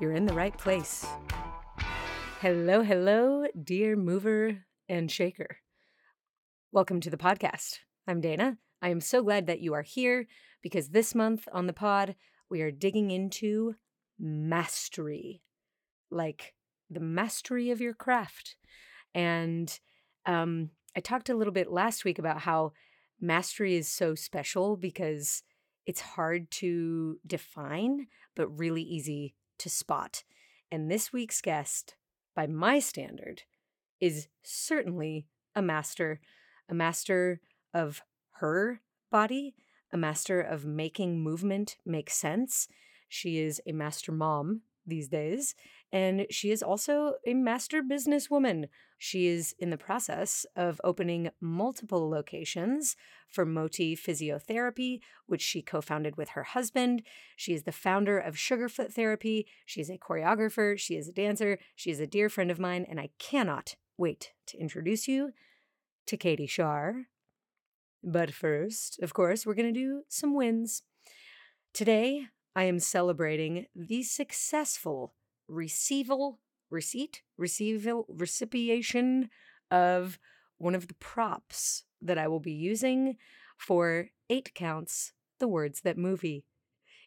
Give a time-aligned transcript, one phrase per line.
[0.00, 1.06] you're in the right place.
[2.40, 5.58] Hello, hello, dear mover and shaker.
[6.72, 7.78] Welcome to the podcast.
[8.06, 8.58] I'm Dana.
[8.82, 10.26] I am so glad that you are here
[10.62, 12.16] because this month on the pod,
[12.50, 13.76] we are digging into
[14.18, 15.42] mastery
[16.10, 16.54] like
[16.90, 18.56] the mastery of your craft.
[19.14, 19.78] And
[20.26, 22.72] um, I talked a little bit last week about how
[23.20, 25.42] mastery is so special because
[25.86, 28.06] it's hard to define,
[28.36, 30.24] but really easy to spot.
[30.70, 31.94] And this week's guest,
[32.34, 33.42] by my standard,
[34.00, 36.20] is certainly a master,
[36.68, 37.40] a master
[37.72, 38.02] of
[38.38, 39.54] her body,
[39.92, 42.68] a master of making movement make sense.
[43.08, 45.54] She is a master mom these days,
[45.92, 48.68] and she is also a master businesswoman.
[49.04, 52.96] She is in the process of opening multiple locations
[53.28, 57.02] for Moti Physiotherapy, which she co founded with her husband.
[57.36, 59.46] She is the founder of Sugarfoot Therapy.
[59.66, 60.78] She is a choreographer.
[60.78, 61.58] She is a dancer.
[61.76, 65.32] She is a dear friend of mine, and I cannot wait to introduce you
[66.06, 67.08] to Katie Shar.
[68.02, 70.82] But first, of course, we're going to do some wins.
[71.74, 75.12] Today, I am celebrating the successful
[75.46, 76.40] receival,
[76.74, 79.30] receipt, receival, recipiation
[79.70, 80.18] of
[80.58, 83.16] one of the props that I will be using
[83.56, 86.44] for Eight Counts, the Words That Movie.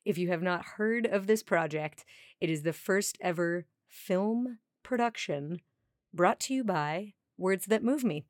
[0.05, 2.05] If you have not heard of this project,
[2.39, 5.61] it is the first ever film production
[6.13, 8.25] brought to you by Words That Move Me.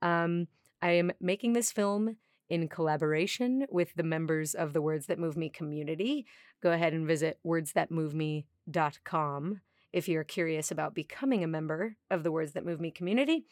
[0.00, 0.46] Um,
[0.80, 2.16] I am making this film
[2.48, 6.26] in collaboration with the members of the Words That Move Me community.
[6.62, 9.60] Go ahead and visit wordsthatmoveme.com
[9.92, 13.44] if you're curious about becoming a member of the Words That Move Me community.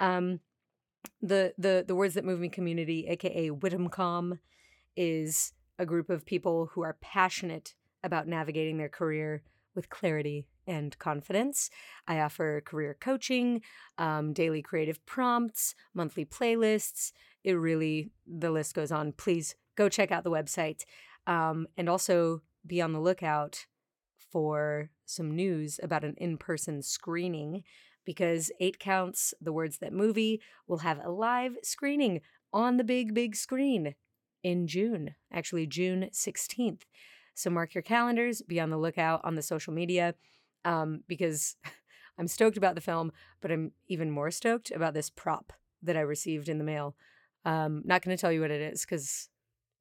[0.00, 0.40] Um,
[1.22, 4.38] the the the Words That Move Me community, aka WhittamCom,
[4.96, 9.42] is a group of people who are passionate about navigating their career
[9.74, 11.70] with clarity and confidence.
[12.08, 13.62] I offer career coaching,
[13.98, 17.12] um, daily creative prompts, monthly playlists.
[17.44, 19.12] It really, the list goes on.
[19.12, 20.84] Please go check out the website
[21.26, 23.66] um, and also be on the lookout
[24.30, 27.62] for some news about an in person screening
[28.04, 32.20] because Eight Counts, the words that movie, will have a live screening
[32.52, 33.94] on the big, big screen
[34.42, 36.82] in June, actually, June 16th.
[37.34, 40.14] So mark your calendars, be on the lookout on the social media
[40.64, 41.56] um, because
[42.18, 46.00] I'm stoked about the film, but I'm even more stoked about this prop that I
[46.00, 46.96] received in the mail.
[47.44, 49.28] Um, not going to tell you what it is because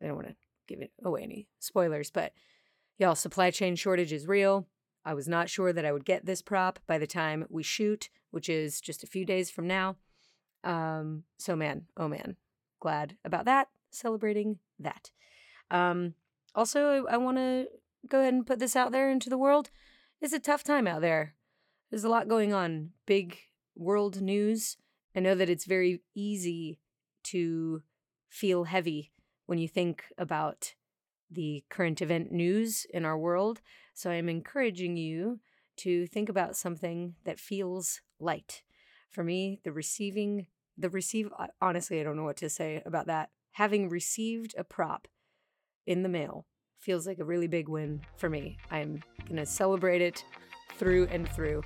[0.01, 0.35] I don't want to
[0.67, 2.33] give it away any spoilers, but
[2.97, 4.67] y'all, supply chain shortage is real.
[5.03, 8.09] I was not sure that I would get this prop by the time we shoot,
[8.31, 9.97] which is just a few days from now.
[10.63, 12.37] Um, so man, oh man,
[12.79, 13.67] glad about that.
[13.91, 15.11] Celebrating that.
[15.69, 16.15] Um,
[16.55, 17.67] also, I want to
[18.07, 19.69] go ahead and put this out there into the world.
[20.21, 21.35] It's a tough time out there.
[21.89, 23.37] There's a lot going on, big
[23.75, 24.77] world news.
[25.15, 26.79] I know that it's very easy
[27.25, 27.83] to
[28.29, 29.11] feel heavy
[29.45, 30.73] when you think about
[31.31, 33.61] the current event news in our world.
[33.93, 35.39] So I'm encouraging you
[35.77, 38.63] to think about something that feels light.
[39.09, 40.47] For me, the receiving,
[40.77, 41.29] the receive,
[41.61, 43.29] honestly, I don't know what to say about that.
[43.53, 45.07] Having received a prop
[45.85, 46.45] in the mail
[46.79, 48.57] feels like a really big win for me.
[48.69, 50.23] I'm going to celebrate it
[50.77, 51.63] through and through.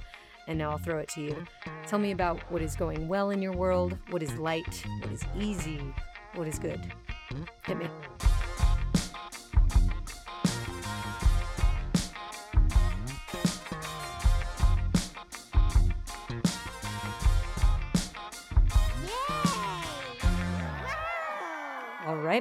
[0.47, 1.45] And now I'll throw it to you.
[1.85, 5.23] Tell me about what is going well in your world, what is light, what is
[5.37, 5.79] easy,
[6.35, 6.91] what is good.
[7.65, 7.85] Hit me.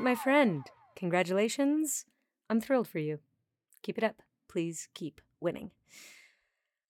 [0.08, 0.64] My friend.
[0.96, 2.06] Congratulations.
[2.48, 3.18] I'm thrilled for you.
[3.82, 4.22] Keep it up.
[4.48, 5.70] Please keep winning.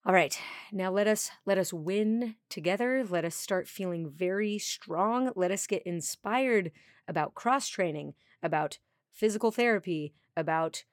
[0.07, 0.39] All right.
[0.71, 3.05] Now let us let us win together.
[3.05, 5.33] Let us start feeling very strong.
[5.35, 6.71] Let us get inspired
[7.09, 8.79] about cross training, about
[9.11, 10.85] physical therapy, about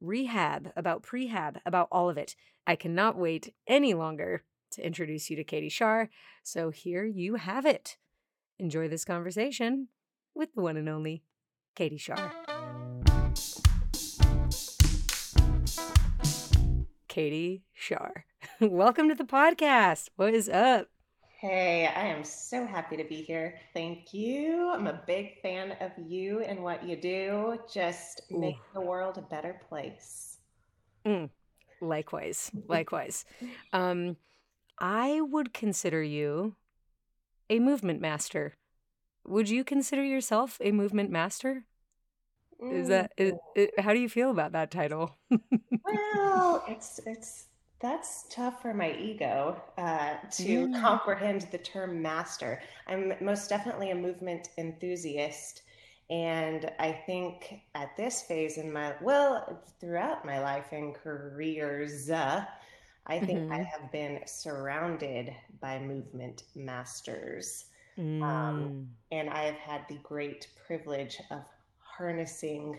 [0.00, 2.34] rehab, about prehab, about all of it.
[2.66, 6.08] I cannot wait any longer to introduce you to Katie Shar.
[6.42, 7.98] So here you have it.
[8.58, 9.88] Enjoy this conversation
[10.34, 11.22] with the one and only
[11.74, 12.32] Katie Shar.
[17.08, 18.26] Katie Shar.
[18.60, 20.10] Welcome to the podcast.
[20.14, 20.86] What is up?
[21.40, 23.58] Hey, I am so happy to be here.
[23.72, 24.70] Thank you.
[24.70, 27.58] I'm a big fan of you and what you do.
[27.72, 30.38] Just make the world a better place.
[31.04, 31.28] Mm,
[31.80, 33.24] likewise, likewise.
[33.72, 34.16] Um,
[34.78, 36.54] I would consider you
[37.50, 38.54] a movement master.
[39.26, 41.66] Would you consider yourself a movement master?
[42.70, 43.38] Is that is, Mm.
[43.54, 45.16] is, how do you feel about that title?
[45.84, 47.46] Well, it's it's
[47.80, 52.60] that's tough for my ego uh, to Mm, comprehend the term master.
[52.86, 55.62] I'm most definitely a movement enthusiast,
[56.10, 62.44] and I think at this phase in my, well, throughout my life and careers, uh,
[63.06, 67.66] I think I mhm, have been surrounded by movement masters.
[67.96, 71.42] Um, mm, and I have had the great privilege of
[71.78, 72.78] harnessing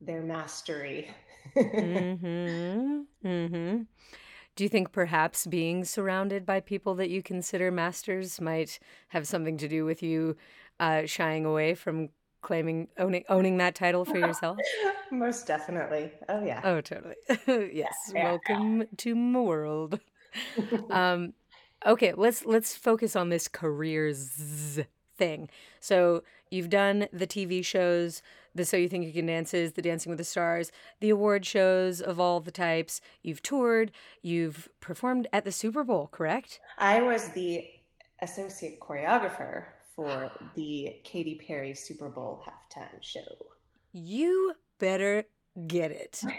[0.00, 1.10] their mastery.
[1.56, 3.86] mhm, mhm.
[4.56, 9.56] Do you think perhaps being surrounded by people that you consider masters might have something
[9.58, 10.36] to do with you
[10.78, 12.10] uh, shying away from
[12.42, 14.58] claiming owning owning that title for yourself?
[15.10, 16.12] Most definitely.
[16.28, 16.60] Oh, yeah.
[16.64, 17.16] Oh, totally.
[17.72, 18.12] Yes.
[18.14, 18.24] Yeah.
[18.24, 20.00] Welcome to my world.
[20.90, 21.32] Um,
[21.84, 24.80] okay, let's let's focus on this careers
[25.16, 25.48] thing.
[25.80, 28.22] So you've done the TV shows,
[28.54, 32.00] the So You Think You Can Dances, the Dancing with the Stars, the award shows
[32.00, 33.00] of all the types.
[33.22, 33.92] You've toured,
[34.22, 36.60] you've performed at the Super Bowl, correct?
[36.78, 37.64] I was the
[38.22, 39.64] associate choreographer
[39.94, 43.20] for the Katy Perry Super Bowl halftime show.
[43.92, 45.24] You better
[45.66, 46.22] get it.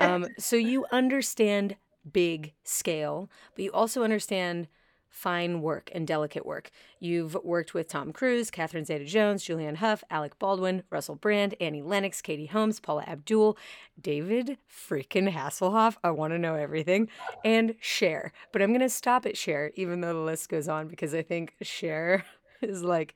[0.00, 1.76] Um, so you understand
[2.10, 4.66] big scale, but you also understand
[5.10, 6.70] fine work and delicate work.
[7.00, 11.82] You've worked with Tom Cruise, Catherine Zeta Jones, Julianne Hough, Alec Baldwin, Russell Brand, Annie
[11.82, 13.58] Lennox, Katie Holmes, Paula Abdul,
[14.00, 15.96] David freaking Hasselhoff.
[16.02, 17.08] I want to know everything.
[17.44, 18.32] And Cher.
[18.52, 21.22] But I'm going to stop at Cher, even though the list goes on, because I
[21.22, 22.24] think Cher
[22.62, 23.14] is like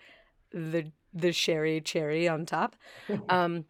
[0.52, 2.76] the the sherry cherry on top.
[3.28, 3.66] Um,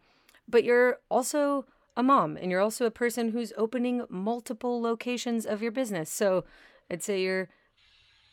[0.47, 1.65] but you're also
[1.97, 6.09] a mom and you're also a person who's opening multiple locations of your business.
[6.09, 6.43] So
[6.89, 7.49] I'd say you're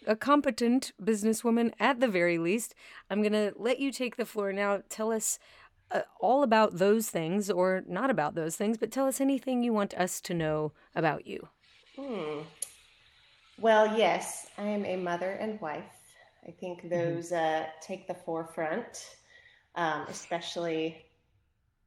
[0.06, 2.74] a competent businesswoman at the very least.
[3.10, 4.82] I'm going to let you take the floor now.
[4.88, 5.38] Tell us
[5.90, 9.72] uh, all about those things or not about those things, but tell us anything you
[9.72, 11.48] want us to know about you.
[11.96, 12.42] Hmm.
[13.58, 15.92] Well, yes, I am a mother and wife.
[16.46, 19.16] I think hmm those uh, take the forefront,
[19.76, 21.06] um, especially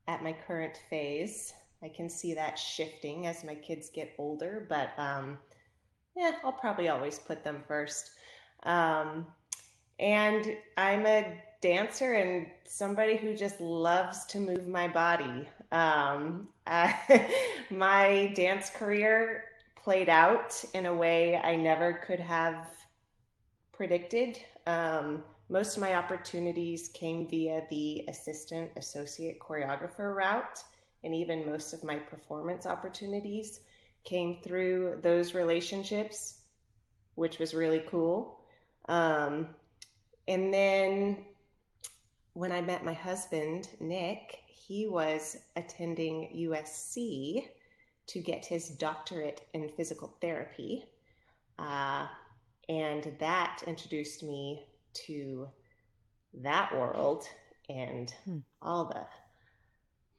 [0.07, 1.53] at my current phase.
[1.83, 5.37] I can see that shifting as my kids get older, but um,
[6.15, 8.11] yeah, I'll probably always put them first.
[8.63, 9.27] Um,
[9.99, 15.47] and I'm a dancer and somebody who just loves to move my body.
[15.71, 17.29] Um, I,
[17.69, 19.45] my dance career
[19.75, 22.67] played out in a way I never could have
[23.71, 24.39] predicted.
[24.67, 30.63] Um, most of my opportunities came via the assistant associate choreographer route,
[31.03, 33.59] and even most of my performance opportunities
[34.05, 36.41] came through those relationships,
[37.15, 38.39] which was really cool.
[38.87, 39.49] Um,
[40.27, 41.25] and then
[42.33, 47.47] when I met my husband, Nick, he was attending USC
[48.07, 50.85] to get his doctorate in physical therapy.
[51.57, 52.07] Uh,
[52.69, 54.67] and that introduced me
[55.05, 55.47] to
[56.33, 57.27] that world
[57.69, 58.39] and Hmm.
[58.61, 59.07] all the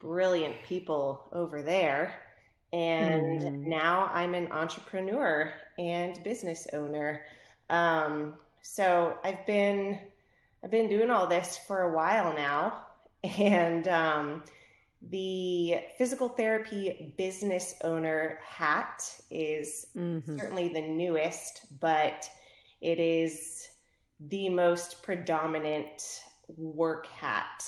[0.00, 2.25] brilliant people over there.
[2.72, 7.22] And hmm now I'm an entrepreneur and business owner.
[7.70, 9.98] Um, so I've been
[10.64, 12.86] I've been doing all this for a while now,
[13.38, 14.44] and um,
[15.02, 22.28] the physical therapy business owner hat is hmm certainly the newest, but
[22.80, 23.68] it is
[24.20, 26.20] the most predominant
[26.56, 27.64] work hat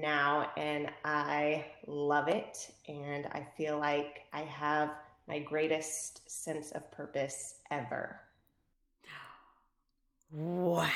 [0.00, 2.70] now, and I love it.
[2.88, 4.90] And I feel like I have
[5.26, 8.20] my greatest sense of purpose ever.
[10.30, 10.90] Wow.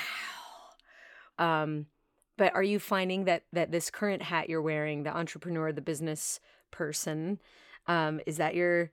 [1.38, 1.86] Um,
[2.36, 6.40] but are you finding that that this current hat you're wearing, the entrepreneur, the business
[6.70, 7.38] person,
[7.86, 8.90] um, is that your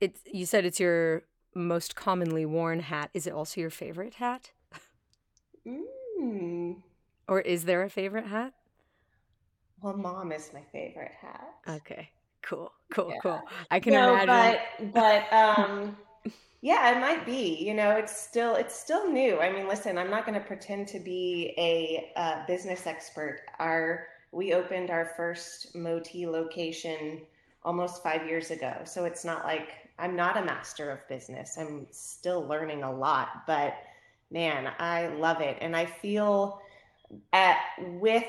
[0.00, 1.22] it's you said it's your
[1.54, 3.10] most commonly worn hat.
[3.14, 4.50] Is it also your favorite hat?
[5.66, 6.76] Mm.
[7.28, 8.52] Or is there a favorite hat?
[9.80, 11.54] Well, mom is my favorite hat.
[11.68, 12.10] Okay.
[12.42, 12.72] Cool.
[12.92, 13.14] Cool.
[13.14, 13.20] Yeah.
[13.20, 13.44] Cool.
[13.70, 14.54] I can No, imagine.
[14.78, 15.96] but but um
[16.62, 17.56] yeah, it might be.
[17.64, 19.38] You know, it's still it's still new.
[19.40, 23.42] I mean, listen, I'm not going to pretend to be a uh, business expert.
[23.58, 27.22] Our we opened our first Moti location
[27.64, 28.82] almost five years ago.
[28.84, 31.58] So it's not like I'm not a master of business.
[31.58, 33.74] I'm still learning a lot, but
[34.30, 35.58] man, I love it.
[35.60, 36.60] And I feel
[37.32, 38.24] at with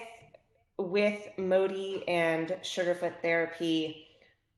[0.77, 4.07] with Moti and Sugarfoot therapy,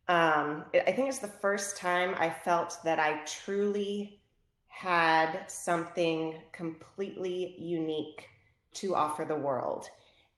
[0.07, 4.19] um, I think it's the first time I felt that I truly
[4.67, 8.27] had something completely unique
[8.73, 9.89] to offer the world.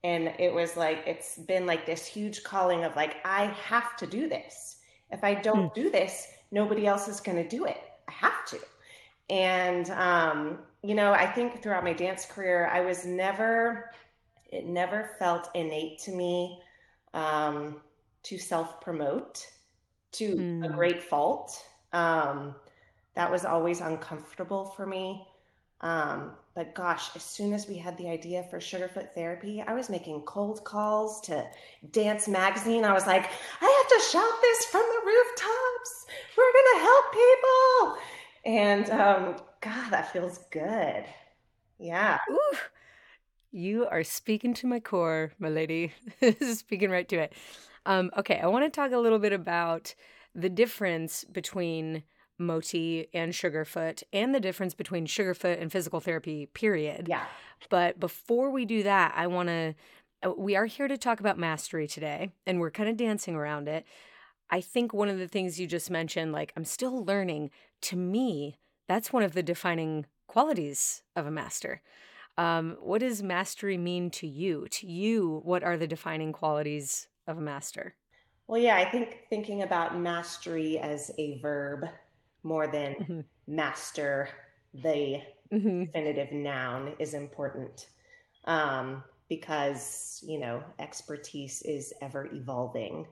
[0.04, 4.06] And it was like, it's been like this huge calling of like, I have to
[4.06, 4.76] do this.
[5.10, 5.74] If I don't mm.
[5.74, 7.78] do this, nobody else is going to do it.
[8.08, 8.58] I have to.
[9.30, 13.90] And, um, you know, I think throughout my dance career, I was never,
[14.52, 16.60] it never felt innate to me
[17.14, 17.80] um,
[18.22, 19.46] to self promote
[20.12, 20.64] to mm.
[20.64, 21.64] a great fault.
[21.92, 22.54] Um,
[23.14, 25.26] that was always uncomfortable for me.
[25.80, 29.90] Um, but gosh, as soon as we had the idea for Sugarfoot therapy, I was
[29.90, 31.44] making cold calls to
[31.90, 32.84] Dance Magazine.
[32.84, 33.30] I was like,
[33.60, 36.06] I have to shout this from the rooftops.
[36.36, 38.02] We're going to help people.
[38.44, 41.04] And um, God, that feels good.
[41.78, 42.18] Yeah.
[42.30, 42.56] Ooh,
[43.52, 45.92] you are speaking to my core, my lady.
[46.20, 47.32] This is speaking right to it.
[47.84, 49.94] Um, okay, I want to talk a little bit about
[50.34, 52.02] the difference between
[52.38, 57.06] Moti and Sugarfoot and the difference between Sugarfoot and physical therapy, period.
[57.08, 57.24] Yeah.
[57.68, 59.74] But before we do that, I want to,
[60.22, 63.68] uh, we are here to talk about mastery today, and we're kind of dancing around
[63.68, 63.84] it.
[64.50, 67.50] I think one of the things you just mentioned, like, I'm still learning,
[67.82, 71.82] to me, that's one of the defining qualities of a master.
[72.38, 74.66] Um, what does mastery mean to you?
[74.70, 77.94] To you, what are the defining qualities of a master?
[78.46, 81.86] Well, yeah, I think thinking about mastery as a verb
[82.42, 83.20] more than mm-hmm.
[83.46, 84.28] master
[84.74, 85.20] the
[85.52, 85.84] mm-hmm.
[85.84, 87.88] definitive noun is important
[88.44, 93.06] um, because you know expertise is ever evolving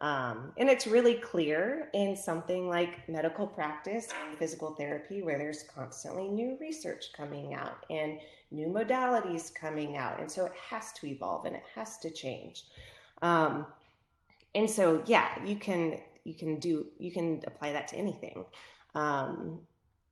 [0.00, 5.64] um, and it's really clear in something like medical practice and physical therapy where there's
[5.64, 10.20] constantly new research coming out and new modalities coming out.
[10.20, 12.64] And so it has to evolve and it has to change.
[13.22, 13.66] Um,
[14.54, 18.44] and so yeah you can you can do you can apply that to anything.
[18.94, 19.60] Um,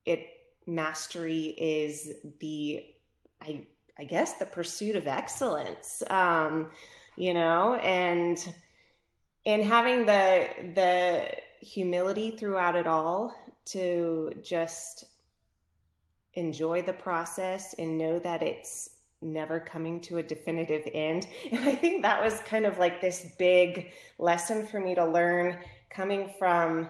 [0.05, 0.29] it
[0.67, 2.85] mastery is the
[3.41, 3.65] i
[4.01, 6.71] i guess the pursuit of excellence um,
[7.17, 8.53] you know and
[9.47, 13.35] and having the the humility throughout it all
[13.65, 15.07] to just
[16.35, 18.91] enjoy the process and know that it's
[19.23, 21.27] never coming to a definitive end.
[21.51, 25.59] And I think that was kind of like this big lesson for me to learn
[25.91, 26.89] coming from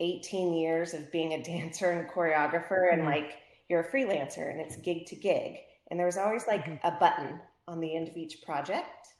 [0.00, 3.10] 18 years of being a dancer and choreographer and mm-hmm.
[3.10, 5.58] like you're a freelancer and it's gig to gig.
[5.90, 6.86] And there was always like mm-hmm.
[6.86, 9.14] a button on the end of each project,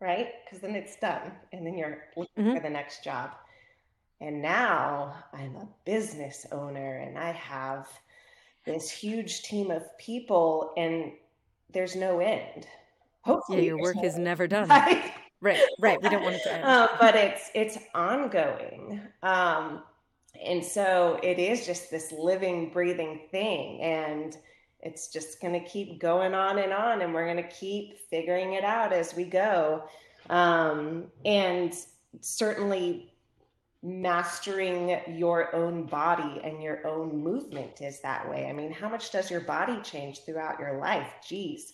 [0.00, 0.28] right?
[0.44, 2.56] Because then it's done and then you're looking mm-hmm.
[2.56, 3.30] for the next job.
[4.20, 7.88] And now I'm a business owner and I have
[8.66, 11.12] this huge team of people and
[11.72, 12.66] there's no end.
[13.22, 14.24] Hopefully, yeah, your work no is end.
[14.24, 14.68] never done.
[14.68, 15.12] Right?
[15.40, 16.02] right, right.
[16.02, 16.64] We don't want it to end.
[16.64, 19.82] Uh, but it's it's ongoing, um,
[20.42, 24.36] and so it is just this living, breathing thing, and
[24.82, 28.54] it's just going to keep going on and on, and we're going to keep figuring
[28.54, 29.84] it out as we go.
[30.28, 31.74] Um, and
[32.20, 33.12] certainly
[33.82, 38.46] mastering your own body and your own movement is that way.
[38.46, 41.10] I mean, how much does your body change throughout your life?
[41.26, 41.72] Geez.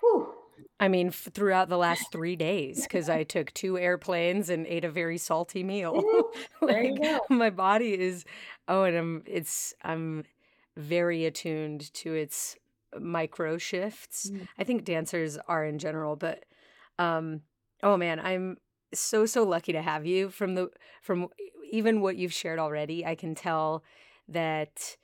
[0.00, 0.34] Whew.
[0.80, 4.84] I mean, f- throughout the last three days, because I took two airplanes and ate
[4.84, 6.02] a very salty meal.
[6.60, 6.98] like
[7.30, 8.24] my body is,
[8.68, 10.24] oh, and I'm it's I'm
[10.76, 12.56] very attuned to its
[12.98, 14.30] micro shifts.
[14.30, 14.48] Mm.
[14.58, 16.44] I think dancers are in general, but
[16.98, 17.42] um,
[17.82, 18.58] oh man, I'm
[18.94, 21.28] so so lucky to have you from the from
[21.70, 23.82] even what you've shared already i can tell
[24.28, 24.96] that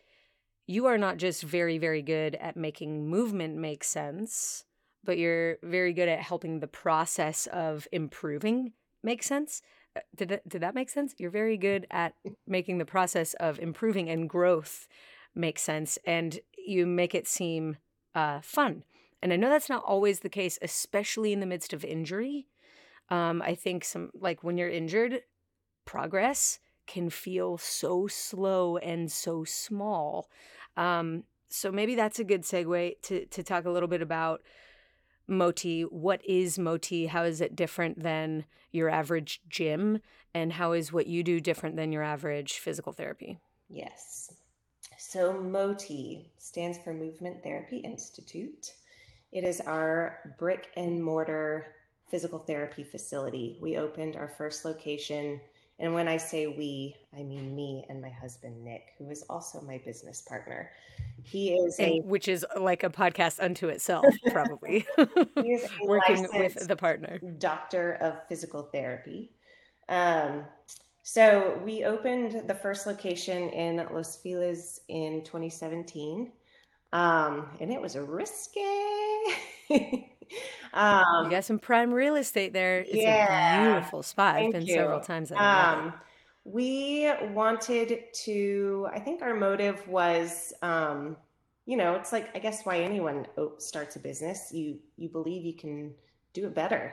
[0.66, 4.64] you are not just very very good at making movement make sense
[5.04, 8.72] but you're very good at helping the process of improving
[9.02, 9.62] make sense
[9.96, 12.14] uh, did that, did that make sense you're very good at
[12.46, 14.86] making the process of improving and growth
[15.34, 17.76] make sense and you make it seem
[18.14, 18.82] uh, fun
[19.22, 22.46] and i know that's not always the case especially in the midst of injury
[23.10, 25.22] um, I think some like when you're injured,
[25.84, 30.28] progress can feel so slow and so small.
[30.76, 34.42] Um, so maybe that's a good segue to to talk a little bit about
[35.26, 35.82] Moti.
[35.82, 37.06] What is Moti?
[37.06, 40.00] How is it different than your average gym?
[40.34, 43.38] And how is what you do different than your average physical therapy?
[43.70, 44.30] Yes.
[45.08, 48.74] So Moti stands for Movement Therapy Institute.
[49.32, 51.68] It is our brick and mortar
[52.10, 53.56] physical therapy facility.
[53.58, 55.40] We opened our first location.
[55.78, 59.62] And when I say we, I mean me and my husband, Nick, who is also
[59.62, 60.72] my business partner.
[61.24, 62.00] He is a.
[62.00, 64.84] which is like a podcast unto itself, probably.
[65.36, 67.18] he is a Working with the partner.
[67.38, 69.30] doctor of physical therapy.
[69.88, 70.44] Um,
[71.10, 76.30] so we opened the first location in Los Feliz in 2017.
[76.92, 78.60] Um, and it was a risky.
[80.74, 82.80] um, You got some prime real estate there.
[82.80, 84.36] It's a beautiful spot.
[84.36, 84.74] I've been you.
[84.74, 85.86] several times and I love it.
[85.86, 85.94] Um,
[86.44, 91.16] we wanted to, I think our motive was, um,
[91.64, 95.54] you know, it's like, I guess why anyone starts a business, you, you believe you
[95.54, 95.94] can
[96.34, 96.92] do it better.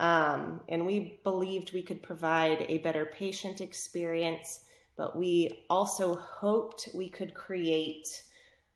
[0.00, 4.64] Um, and we believed we could provide a better patient experience,
[4.96, 8.24] but we also hoped we could create,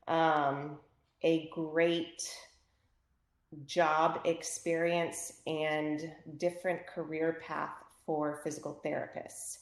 [0.08, 0.80] um,
[1.22, 2.22] a great
[3.66, 7.74] job experience and different career path
[8.06, 9.58] for physical therapists.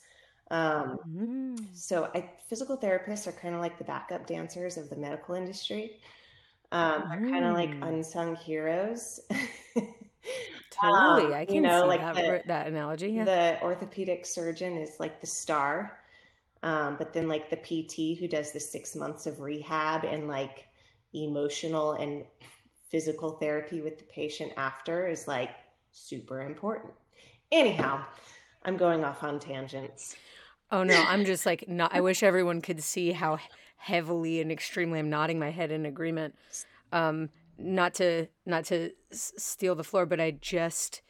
[0.50, 1.68] Um, Mm.
[1.72, 6.00] so I, physical therapists are kind of like the backup dancers of the medical industry.
[6.72, 7.82] Um, they're kind of like Mm.
[7.82, 9.20] unsung heroes.
[10.80, 11.26] Totally.
[11.26, 13.10] Um, I you can know, see like that, the that analogy.
[13.10, 13.24] Yeah.
[13.24, 15.98] the orthopedic surgeon is like the star.
[16.62, 20.66] Um, but then like the PT who does the six months of rehab and like
[21.14, 22.24] emotional and
[22.90, 25.50] physical therapy with the patient after is like
[25.92, 26.92] super important.
[27.52, 28.04] Anyhow,
[28.64, 30.16] I'm going off on tangents.
[30.70, 33.38] Oh no, I'm just like not I wish everyone could see how
[33.76, 36.34] heavily and extremely I'm nodding my head in agreement.
[36.92, 41.02] Um not to not to s- steal the floor, but I just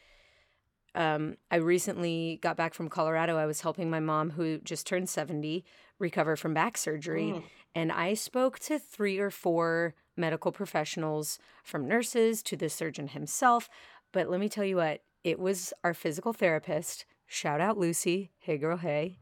[0.95, 3.37] um I recently got back from Colorado.
[3.37, 5.65] I was helping my mom who just turned 70
[5.99, 7.33] recover from back surgery.
[7.35, 7.43] Mm,
[7.75, 13.69] and I spoke to 3 or 4 medical professionals from nurses to the surgeon himself,
[14.13, 18.57] but let me tell you what, it was our physical therapist, shout out Lucy, hey
[18.59, 19.19] girl, hey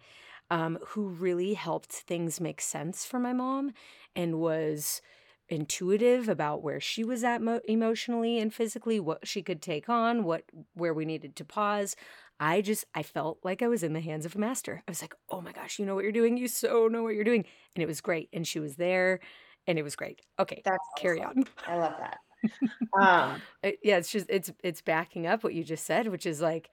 [0.50, 3.72] um, who really helped things make sense for my mom
[4.14, 5.02] and was
[5.48, 10.24] intuitive about where she was at mo- emotionally and physically what she could take on
[10.24, 10.44] what
[10.74, 11.96] where we needed to pause.
[12.38, 14.82] I just i felt like i was in the hands of a master.
[14.86, 17.14] I was like oh my gosh you know what you're doing you so know what
[17.14, 17.44] you're doing.
[17.74, 19.20] And it was great and she was there
[19.66, 20.20] and it was great.
[20.38, 21.44] Okay that's carry awesome.
[21.66, 21.72] on.
[21.74, 22.18] I love that.
[22.98, 23.42] Um,
[23.82, 26.70] yeah it's just it's it's backing up what you just said which is like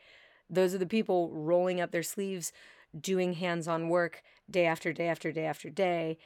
[0.49, 2.51] those are the people rolling up their sleeves
[2.99, 6.17] doing hands-on work day after day after day after day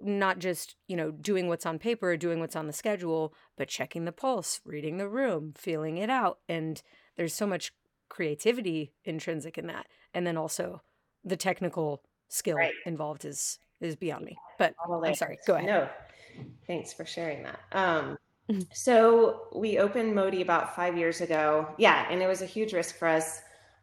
[0.00, 3.68] not just you know doing what's on paper or doing what's on the schedule but
[3.68, 6.82] checking the pulse reading the room feeling it out and
[7.16, 7.72] there's so much
[8.08, 10.80] creativity intrinsic in that and then also
[11.24, 12.74] the technical skill right.
[12.86, 15.88] involved is is beyond me but i'm sorry go ahead No,
[16.66, 17.60] thanks for sharing that.
[17.72, 18.18] Um,
[18.50, 18.66] Mhm.
[18.72, 21.74] so we opened Moti about five years ago.
[21.78, 23.40] Yeah, and it was a huge risk for us.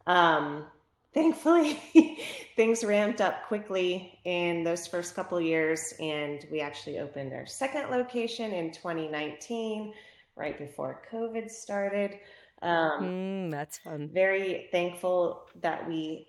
[0.07, 0.65] Um,
[1.13, 1.79] thankfully,
[2.55, 7.45] things ramped up quickly in those first couple of years, and we actually opened our
[7.45, 9.93] second location in 2019,
[10.35, 12.19] right before COVID started.
[12.61, 16.27] Um, mm, that's fun very thankful that we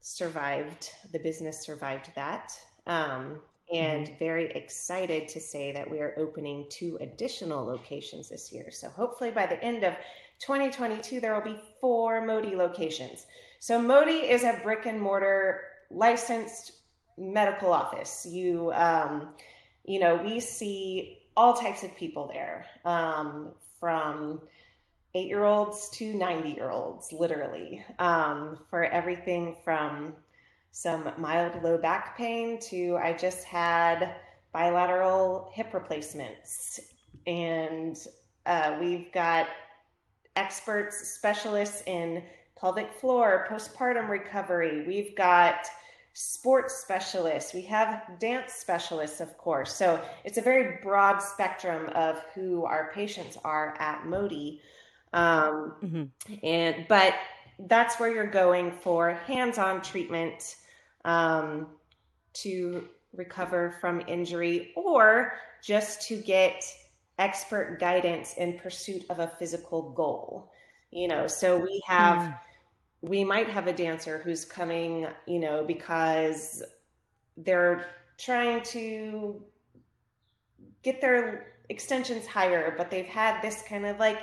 [0.00, 2.52] survived, the business survived that.
[2.86, 3.40] Um,
[3.72, 8.70] and very excited to say that we are opening two additional locations this year.
[8.70, 9.94] So hopefully by the end of
[10.38, 13.26] 2022, there will be four Moti locations.
[13.60, 16.72] So Moti is a brick and mortar licensed
[17.16, 18.26] medical office.
[18.28, 19.30] You, um,
[19.84, 24.40] you know, we see all types of people there, um, from
[25.14, 30.14] eight year olds to 90 year olds, literally, um, for everything from
[30.72, 34.16] some mild low back pain to I just had
[34.52, 36.80] bilateral hip replacements.
[37.26, 37.96] And
[38.44, 39.48] uh, we've got
[40.36, 42.22] experts, specialists in
[42.58, 44.84] pelvic floor, postpartum recovery.
[44.86, 45.66] We've got
[46.14, 47.52] sports specialists.
[47.52, 49.74] We have dance specialists, of course.
[49.74, 54.60] So it's a very broad spectrum of who our patients are at Moti.
[55.12, 56.04] Um, hmm
[56.42, 57.14] and but
[57.60, 60.56] that's where you're going for hands-on treatment
[61.04, 61.68] um,
[62.34, 66.62] to recover from injury or just to get
[67.18, 70.52] expert guidance in pursuit of a physical goal
[70.90, 72.38] you know so we have Mm.
[73.06, 76.62] We might have a dancer who's coming you know because
[77.36, 77.86] they're
[78.18, 79.42] trying to
[80.82, 84.18] get their extensions higher but they've had this kind of like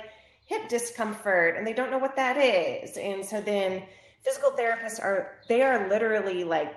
[0.46, 3.82] hip discomfort and they don't know what that is and so then
[4.22, 6.74] physical therapists are they are literally like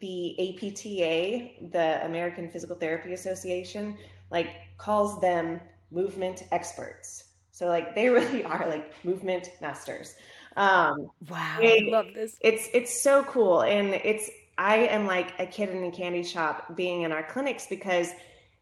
[0.00, 3.96] the APTA the American Physical Therapy Association
[4.30, 10.14] like calls them movement experts So like they really are like movement masters.
[10.56, 12.36] Um, wow, it, I love this.
[12.40, 16.74] It's it's so cool, and it's I am like a kid in a candy shop
[16.76, 18.10] being in our clinics because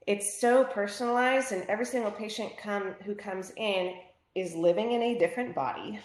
[0.07, 3.94] it's so personalized, and every single patient come who comes in
[4.35, 6.00] is living in a different body,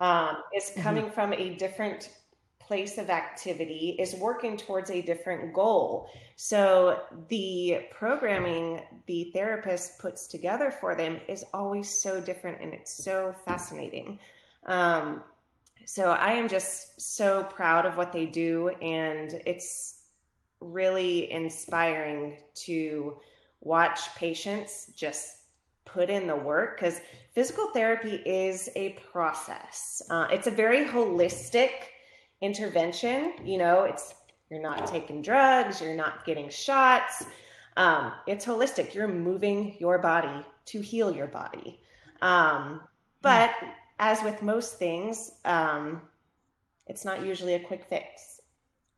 [0.00, 0.82] um, is mm-hmm.
[0.82, 1.14] coming mm-hmm.
[1.14, 2.08] from a different
[2.66, 6.08] place of activity is working towards a different goal.
[6.36, 13.04] So the programming the therapist puts together for them is always so different and it's
[13.04, 14.18] so fascinating.
[14.66, 15.22] Um,
[15.86, 20.02] so I am just so proud of what they do, and it's
[20.60, 23.18] really inspiring to
[23.60, 25.38] watch patients just
[25.84, 27.00] put in the work because
[27.34, 30.02] physical therapy is a process.
[30.10, 31.70] Uh, it's a very holistic
[32.40, 33.34] intervention.
[33.44, 34.14] You know, it's
[34.50, 37.24] you're not taking drugs, you're not getting shots.
[37.76, 38.94] Um, it's holistic.
[38.94, 41.80] You're moving your body to heal your body.
[42.22, 42.80] Um,
[43.20, 43.50] but
[43.98, 46.02] as with most things, um,
[46.86, 48.40] it's not usually a quick fix,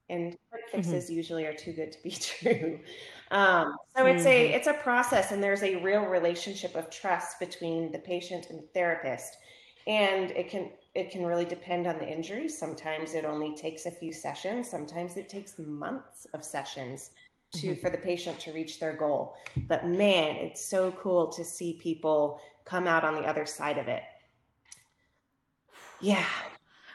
[0.08, 0.76] and quick mm-hmm.
[0.76, 1.14] fixes mm-hmm.
[1.14, 2.80] usually are too good to be true.
[3.30, 4.28] Um, so it's mm-hmm.
[4.28, 8.58] a it's a process, and there's a real relationship of trust between the patient and
[8.58, 9.36] the therapist,
[9.86, 12.48] and it can it can really depend on the injury.
[12.48, 14.68] Sometimes it only takes a few sessions.
[14.68, 17.10] Sometimes it takes months of sessions
[17.52, 17.80] to mm-hmm.
[17.80, 19.34] for the patient to reach their goal.
[19.68, 23.88] But man, it's so cool to see people come out on the other side of
[23.88, 24.02] it.
[26.00, 26.26] Yeah.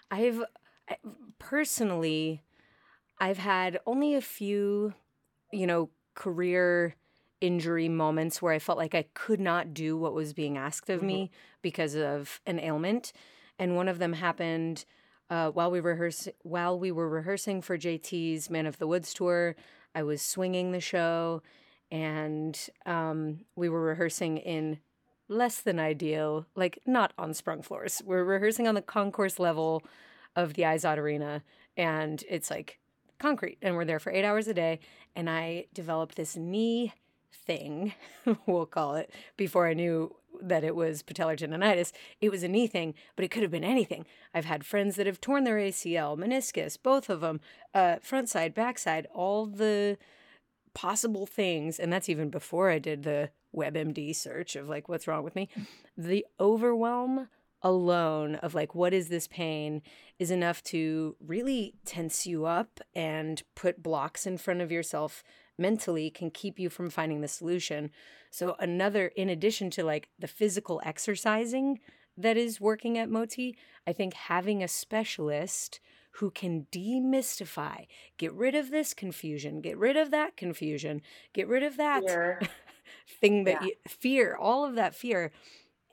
[0.09, 0.43] I've
[1.39, 2.41] personally
[3.19, 4.93] I've had only a few,
[5.51, 6.95] you know, career
[7.39, 10.99] injury moments where I felt like I could not do what was being asked of
[10.99, 11.07] mm-hmm.
[11.07, 13.13] me because of an ailment
[13.59, 14.85] and one of them happened
[15.29, 19.55] uh, while we rehearse while we were rehearsing for JT's Man of the Woods tour.
[19.93, 21.41] I was swinging the show,
[21.89, 24.79] and um, we were rehearsing in
[25.31, 28.01] less than ideal, like not on sprung floors.
[28.05, 29.81] We're rehearsing on the concourse level
[30.35, 31.41] of the Izod Arena,
[31.77, 32.79] and it's like
[33.17, 34.79] concrete, and we're there for eight hours a day.
[35.15, 36.93] And I developed this knee
[37.33, 37.93] thing,
[38.45, 41.91] we'll call it, before I knew that it was patellar tendonitis.
[42.19, 44.05] It was a knee thing, but it could have been anything.
[44.33, 47.41] I've had friends that have torn their ACL, meniscus, both of them,
[47.73, 49.97] uh, front side, back side, all the
[50.73, 51.79] possible things.
[51.79, 55.49] And that's even before I did the WebMD search of like, what's wrong with me?
[55.57, 55.65] Mm.
[55.97, 57.27] The overwhelm
[57.61, 59.81] alone of like, what is this pain
[60.17, 65.23] is enough to really tense you up and put blocks in front of yourself
[65.57, 67.91] mentally can keep you from finding the solution.
[68.31, 71.79] So, another, in addition to like the physical exercising
[72.17, 73.55] that is working at Moti,
[73.85, 75.79] I think having a specialist
[76.15, 81.01] who can demystify, get rid of this confusion, get rid of that confusion,
[81.33, 82.41] get rid of that fear.
[83.19, 83.67] thing that yeah.
[83.67, 85.31] you, fear, all of that fear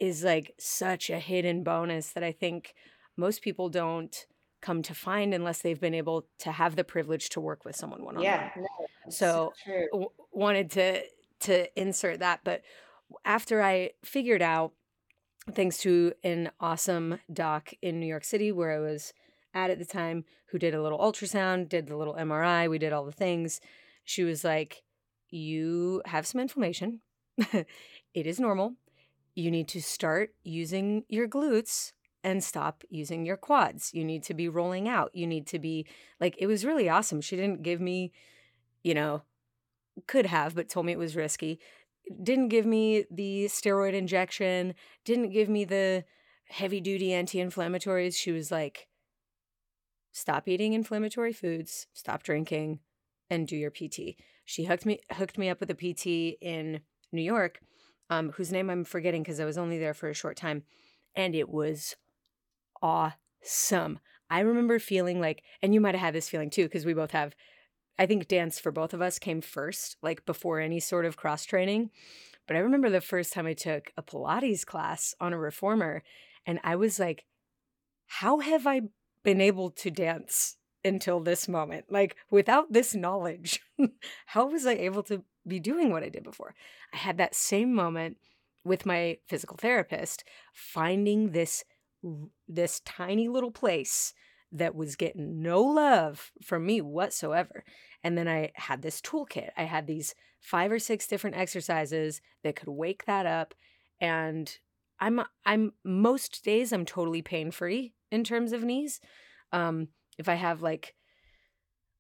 [0.01, 2.75] is like such a hidden bonus that I think
[3.17, 4.27] most people don't
[4.61, 8.05] come to find unless they've been able to have the privilege to work with someone
[8.05, 8.25] one on one.
[8.25, 8.51] Yeah.
[8.57, 8.67] No,
[9.09, 11.03] so, so w- wanted to
[11.41, 12.63] to insert that, but
[13.25, 14.73] after I figured out
[15.53, 19.13] thanks to an awesome doc in New York City where I was
[19.59, 22.93] at at the time who did a little ultrasound, did the little MRI, we did
[22.93, 23.61] all the things.
[24.05, 24.83] She was like,
[25.31, 27.01] "You have some inflammation.
[27.53, 27.67] it
[28.27, 28.75] is normal.
[29.35, 31.93] You need to start using your glutes
[32.25, 33.93] and stop using your quads.
[33.95, 35.11] You need to be rolling out.
[35.15, 35.87] You need to be
[36.21, 37.21] like, it was really awesome.
[37.21, 38.13] She didn't give me,
[38.83, 39.23] you know,
[40.07, 41.61] could have, but told me it was risky.
[42.23, 46.05] Didn't give me the steroid injection, didn't give me the
[46.49, 48.17] heavy duty anti inflammatories.
[48.17, 48.89] She was like,
[50.13, 52.81] stop eating inflammatory foods, stop drinking,
[53.31, 54.17] and do your PT.
[54.45, 56.81] She hooked me hooked me up with a PT in
[57.13, 57.61] New York,
[58.11, 60.63] um, whose name I'm forgetting because I was only there for a short time,
[61.15, 61.97] and it was
[62.83, 63.99] awesome.
[64.31, 67.13] I remember feeling like, and you might have had this feeling too, because we both
[67.13, 67.35] have,
[67.99, 71.45] I think dance for both of us came first, like before any sort of cross
[71.45, 71.91] training.
[72.47, 76.03] But I remember the first time I took a Pilates class on a reformer,
[76.47, 77.25] and I was like,
[78.07, 78.83] how have I
[79.25, 81.87] been able to dance until this moment?
[81.91, 83.61] Like, without this knowledge,
[84.27, 86.55] how was I able to be doing what I did before?
[86.93, 88.17] I had that same moment
[88.65, 91.65] with my physical therapist, finding this
[92.47, 94.15] this tiny little place
[94.53, 97.65] that was getting no love from me whatsoever.
[98.05, 99.51] And then I had this toolkit.
[99.57, 103.55] I had these five or six different exercises that could wake that up.
[104.01, 104.57] And
[105.01, 109.01] I'm I'm most days I'm totally pain free in terms of knees.
[109.53, 110.95] Um, if I have like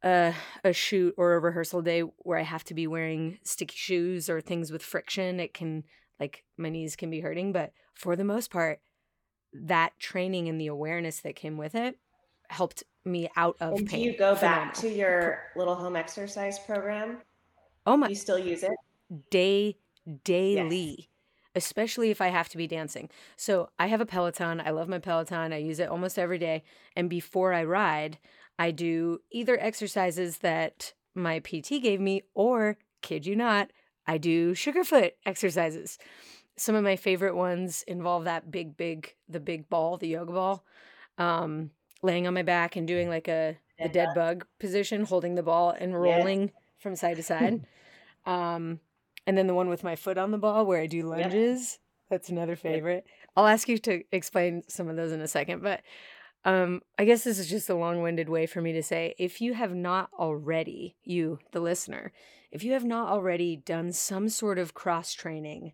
[0.02, 4.28] a a shoot or a rehearsal day where I have to be wearing sticky shoes
[4.28, 5.84] or things with friction, it can
[6.20, 8.80] like my knees can be hurting, but for the most part,
[9.52, 11.98] that training and the awareness that came with it
[12.48, 14.00] helped me out of and pain.
[14.00, 17.18] Do you go back to your little home exercise program?
[17.86, 18.08] Oh my!
[18.08, 18.72] You still use it?
[19.30, 19.76] Day
[20.24, 20.96] daily.
[20.98, 21.07] Yes.
[21.58, 23.10] Especially if I have to be dancing.
[23.36, 24.62] So I have a Peloton.
[24.64, 25.52] I love my Peloton.
[25.52, 26.62] I use it almost every day.
[26.94, 28.18] And before I ride,
[28.58, 33.70] I do either exercises that my PT gave me, or kid you not,
[34.06, 35.98] I do sugarfoot exercises.
[36.56, 40.64] Some of my favorite ones involve that big, big, the big ball, the yoga ball,
[41.18, 41.70] um,
[42.02, 45.70] laying on my back and doing like a the dead bug position, holding the ball
[45.70, 46.50] and rolling yes.
[46.78, 47.64] from side to side.
[48.26, 48.80] um,
[49.28, 51.72] and then the one with my foot on the ball where I do lunges.
[51.72, 51.80] Yep.
[52.08, 53.04] That's another favorite.
[53.06, 53.30] Yep.
[53.36, 55.82] I'll ask you to explain some of those in a second, but
[56.46, 59.42] um, I guess this is just a long winded way for me to say if
[59.42, 62.10] you have not already, you, the listener,
[62.50, 65.72] if you have not already done some sort of cross training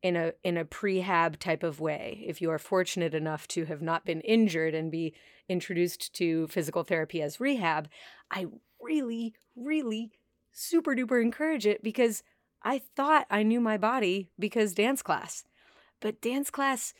[0.00, 3.82] in a in a prehab type of way, if you are fortunate enough to have
[3.82, 5.12] not been injured and be
[5.46, 7.90] introduced to physical therapy as rehab,
[8.30, 8.46] I
[8.80, 10.10] really, really
[10.52, 12.22] super duper encourage it because
[12.62, 15.44] I thought I knew my body because dance class.
[16.00, 16.94] But dance class,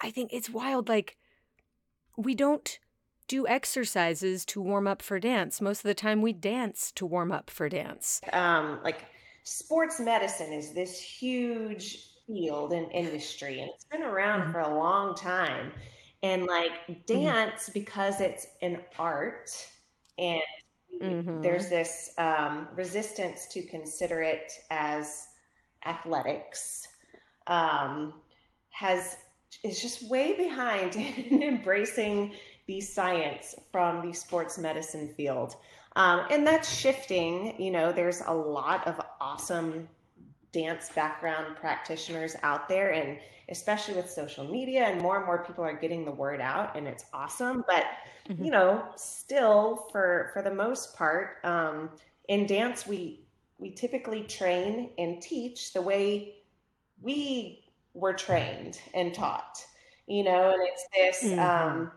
[0.00, 0.88] I think it's wild.
[0.88, 1.16] Like,
[2.16, 2.78] we don't
[3.28, 5.60] do exercises to warm up for dance.
[5.60, 8.20] Most of the time, we dance to warm up for dance.
[8.32, 9.04] Um, like
[9.44, 14.52] sports medicine is this huge field and industry, and it's been around mm-hmm.
[14.52, 15.72] for a long time.
[16.22, 17.00] And like mm-hmm.
[17.06, 17.72] dance, mm-hmm.
[17.80, 19.50] because it's an art,
[20.18, 20.42] and
[21.00, 21.42] mm-hmm.
[21.42, 25.28] there's this um, resistance to consider it as
[25.86, 26.86] athletics,
[27.46, 28.14] um,
[28.70, 29.16] has
[29.64, 30.96] is just way behind
[31.30, 32.32] in embracing
[32.66, 35.56] the science from the sports medicine field.
[35.96, 37.60] Um, and that's shifting.
[37.60, 39.88] You know, there's a lot of awesome
[40.52, 45.64] dance background practitioners out there, and especially with social media, and more and more people
[45.64, 47.64] are getting the word out, and it's awesome.
[47.66, 47.84] But
[48.28, 48.44] mm-hmm.
[48.44, 51.90] you know, still, for for the most part, um,
[52.28, 53.20] in dance, we
[53.58, 56.36] we typically train and teach the way
[57.02, 59.64] we were trained and taught
[60.06, 61.38] you know and it's this mm-hmm.
[61.38, 61.90] um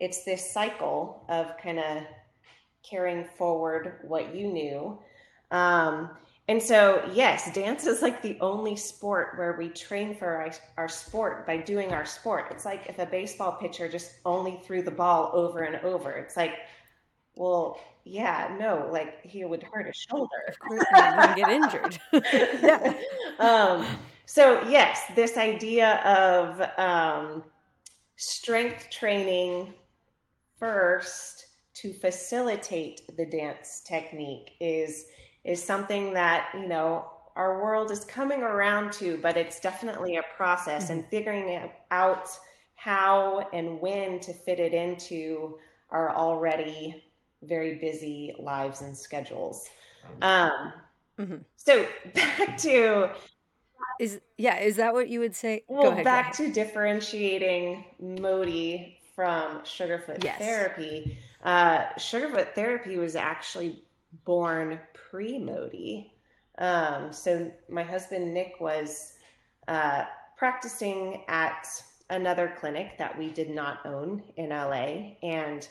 [0.00, 2.02] it's this cycle of kind of
[2.88, 4.98] carrying forward what you knew
[5.50, 6.10] um
[6.48, 10.88] and so yes dance is like the only sport where we train for our, our
[10.88, 12.46] sport by doing our sport.
[12.50, 16.36] It's like if a baseball pitcher just only threw the ball over and over it's
[16.36, 16.54] like
[17.34, 20.36] well yeah no like he would hurt his shoulder.
[20.48, 21.98] Of course he would get injured.
[22.62, 22.94] Yeah.
[23.38, 23.86] Um
[24.26, 27.44] so, yes, this idea of um,
[28.16, 29.72] strength training
[30.58, 35.06] first to facilitate the dance technique is
[35.46, 37.06] is something that you know
[37.36, 40.94] our world is coming around to but it's definitely a process mm-hmm.
[40.94, 42.28] and figuring out
[42.74, 45.58] how and when to fit it into
[45.90, 47.02] our already
[47.42, 49.68] very busy lives and schedules
[50.22, 50.72] um,
[51.18, 51.36] mm-hmm.
[51.56, 53.10] so back to
[53.98, 55.64] is yeah, is that what you would say?
[55.68, 60.38] Well, ahead, back to differentiating Moti from Sugarfoot yes.
[60.38, 61.18] therapy.
[61.42, 63.82] Uh, Sugarfoot therapy was actually
[64.24, 66.12] born pre Moti.
[66.58, 69.14] Um, so my husband Nick was
[69.68, 70.04] uh,
[70.36, 71.66] practicing at
[72.08, 75.68] another clinic that we did not own in LA, and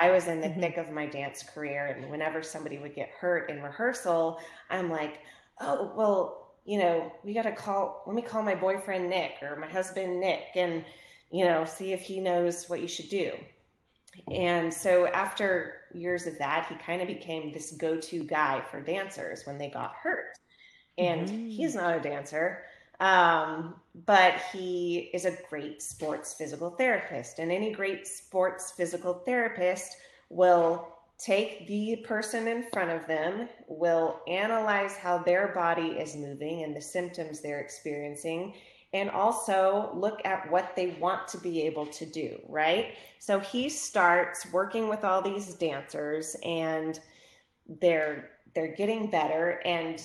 [0.00, 0.60] I was in the mm-hmm.
[0.60, 1.86] thick of my dance career.
[1.86, 4.38] And whenever somebody would get hurt in rehearsal,
[4.70, 5.20] I'm like,
[5.60, 9.56] oh well you know, we got to call, let me call my boyfriend Nick or
[9.56, 10.84] my husband Nick and,
[11.30, 13.32] you know, see if he knows what you should do.
[14.30, 18.80] And so after years of that, he kind of became this go to guy for
[18.80, 20.36] dancers when they got hurt.
[20.96, 21.48] And mm-hmm.
[21.48, 22.64] he's not a dancer,
[23.00, 23.74] um,
[24.06, 27.38] but he is a great sports physical therapist.
[27.38, 29.96] And any great sports physical therapist
[30.28, 36.62] will take the person in front of them, will analyze how their body is moving
[36.62, 38.54] and the symptoms they're experiencing,
[38.92, 42.94] and also look at what they want to be able to do, right?
[43.18, 46.98] So he starts working with all these dancers and
[47.80, 50.02] they're they're getting better and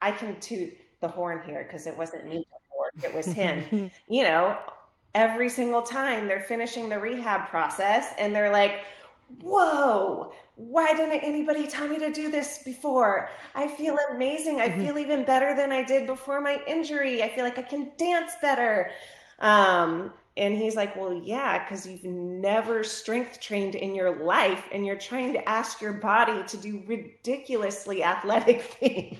[0.00, 3.90] I can toot the horn here because it wasn't me before, it was him.
[4.08, 4.56] you know,
[5.14, 8.84] every single time they're finishing the rehab process and they're like,
[9.40, 13.28] whoa, why didn't anybody tell me to do this before?
[13.54, 14.60] I feel amazing.
[14.60, 14.84] I mm-hmm.
[14.84, 17.22] feel even better than I did before my injury.
[17.22, 18.90] I feel like I can dance better.
[19.40, 24.86] Um, and he's like, Well, yeah, because you've never strength trained in your life and
[24.86, 29.18] you're trying to ask your body to do ridiculously athletic things.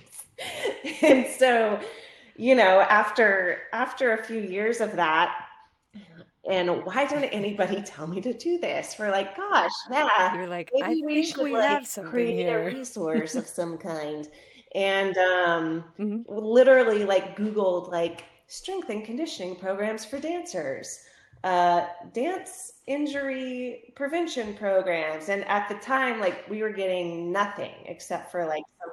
[1.02, 1.80] and so,
[2.36, 5.43] you know, after after a few years of that,
[6.50, 8.96] and why didn't anybody tell me to do this?
[8.98, 10.35] We're like, gosh, yeah.
[10.35, 14.28] You're like, I maybe we think should we like create a resource of some kind.
[14.74, 21.00] And um, hmm literally like Googled like strength and conditioning programs for dancers,
[21.44, 25.28] uh, dance injury prevention programs.
[25.28, 28.90] And at the time, like we were getting nothing except for like some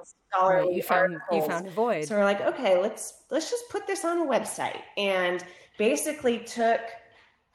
[0.48, 0.70] Right.
[0.72, 1.48] You scholarly found you articles.
[1.48, 2.08] found a void.
[2.08, 5.44] So we're like, okay, let's let's just put this on a website and
[5.78, 6.82] basically took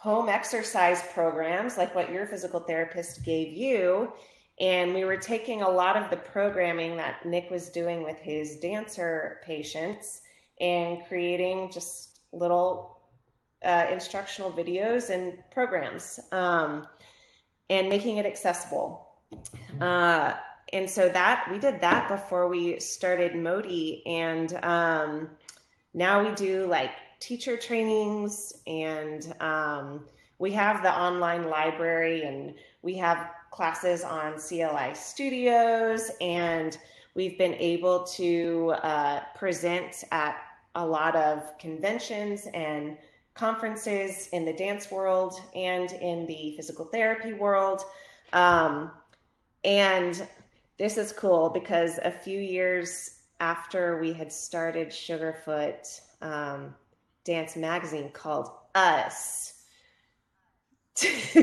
[0.07, 4.13] home exercise programs like what your physical therapist gave you
[4.61, 8.57] and we were taking a lot of the programming that Nick was doing with his
[8.57, 10.21] dancer patients
[10.61, 13.01] and creating just little
[13.65, 16.87] uh, instructional videos and programs um,
[17.69, 19.09] and making it accessible.
[19.81, 20.35] Uh,
[20.73, 25.31] and so that we did that before we started Moti, and um,
[25.95, 30.05] now we do like teacher trainings, and um,
[30.39, 36.79] we have the online library, and we have classes on CLI Studios, and
[37.15, 40.37] we've been able to uh, present at
[40.75, 42.99] a lot of conventions and
[43.35, 47.83] conferences in the dance world and in the physical therapy world.
[48.33, 48.91] Um,
[49.65, 50.27] and
[50.79, 56.75] this is cool because a few years after we had started Sugarfoot, um,
[57.27, 59.53] Dance Magazine called us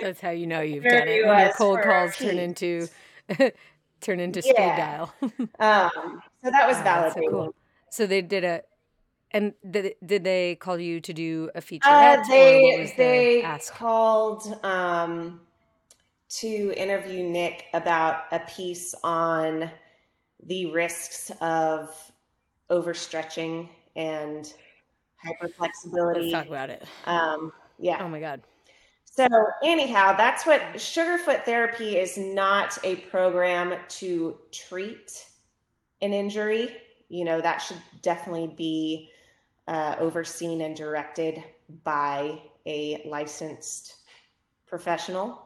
[0.00, 2.88] That's how you know you've done it when your cold calls turn into
[4.00, 4.76] turn into speed Yeah.
[4.76, 5.14] dial.
[5.58, 7.54] Um, so that was Oh, so cool.
[7.90, 8.62] So they did a
[9.32, 14.46] and did did they call you to do a Uh, featurette they the they called
[14.64, 15.40] um,
[16.30, 19.70] to interview Nick about a piece on
[20.46, 21.90] the risks of
[22.70, 24.52] overstretching and
[25.60, 26.84] Let's talk about it.
[27.04, 27.98] Um, yeah.
[28.00, 28.42] Oh my god.
[29.04, 29.26] So
[29.62, 35.26] anyhow, that's what Sugarfoot therapy is not a program to treat
[36.00, 36.76] an injury.
[37.08, 39.10] You know, that should definitely be
[39.66, 41.42] uh, overseen and directed
[41.84, 43.96] by a licensed
[44.66, 45.42] professional.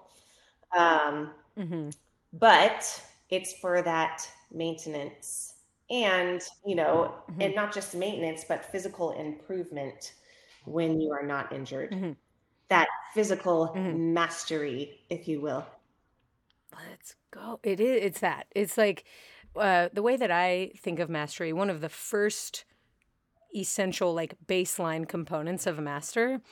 [0.76, 1.90] Um, hmm
[2.36, 5.53] but it's for that maintenance
[5.90, 10.14] and, you know, hmm and not just maintenance, but physical improvement
[10.64, 11.90] when you are not injured.
[11.90, 12.16] hmm
[12.70, 15.66] That physical hmm mastery, if you will.
[16.72, 17.60] Let's go.
[17.62, 18.02] It is.
[18.04, 18.46] It's that.
[18.54, 19.04] It's like
[19.56, 21.52] uh, the way that I think of mastery.
[21.52, 22.64] One of the first
[23.56, 26.42] essential, like baseline components of a master,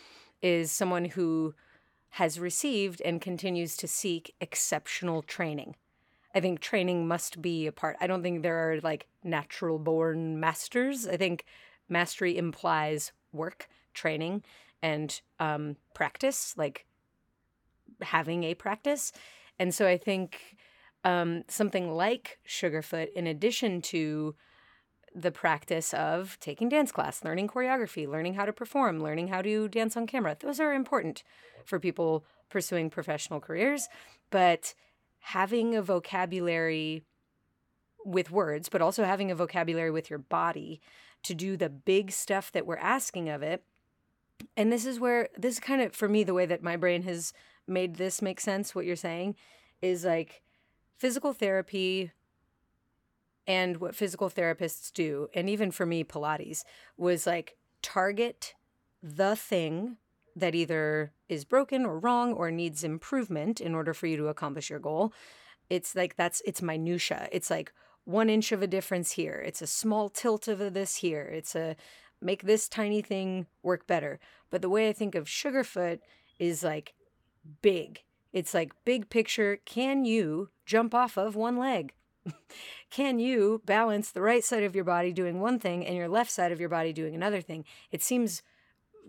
[0.42, 1.54] is someone who
[2.10, 5.76] has received and continues to seek exceptional training.
[6.34, 7.96] I think training must be a part.
[8.00, 11.06] I don't think there are like natural born masters.
[11.06, 11.44] I think
[11.88, 14.42] mastery implies work, training,
[14.82, 16.86] and um, practice, like
[18.00, 19.12] having a practice.
[19.58, 20.56] And so I think
[21.04, 24.34] um, something like Sugarfoot, in addition to
[25.14, 29.68] the practice of taking dance class, learning choreography, learning how to perform, learning how to
[29.68, 31.22] dance on camera, those are important
[31.66, 33.88] for people pursuing professional careers.
[34.30, 34.74] But
[35.22, 37.04] having a vocabulary
[38.04, 40.80] with words, but also having a vocabulary with your body
[41.22, 43.62] to do the big stuff that we're asking of it.
[44.56, 47.02] And this is where this is kind of for me the way that my brain
[47.02, 47.32] has
[47.66, 49.36] made this make sense what you're saying
[49.80, 50.42] is like
[50.96, 52.10] physical therapy
[53.46, 56.64] and what physical therapists do and even for me pilates
[56.96, 58.54] was like target
[59.00, 59.96] the thing
[60.36, 64.70] that either is broken or wrong or needs improvement in order for you to accomplish
[64.70, 65.12] your goal.
[65.70, 67.72] It's like that's it's minutia it's like
[68.04, 69.42] one inch of a difference here.
[69.46, 71.22] It's a small tilt of this here.
[71.22, 71.76] It's a
[72.20, 74.18] make this tiny thing work better.
[74.50, 76.00] But the way i think of sugarfoot
[76.38, 76.94] is like
[77.60, 78.02] big.
[78.32, 79.58] It's like big picture.
[79.64, 81.92] Can you jump off of one leg?
[82.90, 86.30] Can you balance the right side of your body doing one thing and your left
[86.30, 87.64] side of your body doing another thing?
[87.90, 88.42] It seems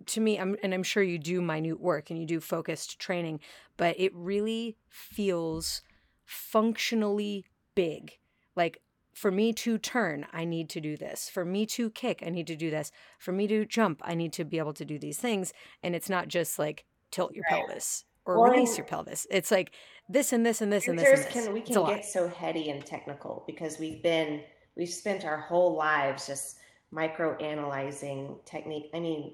[0.08, 3.39] to me I'm, and i'm sure you do minute work and you do focused training
[3.78, 5.82] but it really feels
[6.26, 7.45] functionally
[7.76, 8.20] big.
[8.55, 8.82] Like
[9.13, 11.30] for me to turn i need to do this.
[11.30, 12.91] For me to kick i need to do this.
[13.20, 15.53] For me to jump i need to be able to do these things.
[15.84, 17.65] And it's not just like tilt your Right.
[17.68, 19.28] pelvis or Well, release your pelvis.
[19.30, 19.76] It's like
[20.09, 21.34] this and this and this and this and this.
[21.34, 24.41] can we can lot get so heady and technical because we've been
[24.76, 26.57] we've spent our whole lives just
[26.91, 28.89] micro analyzing technique.
[28.93, 29.34] I mean,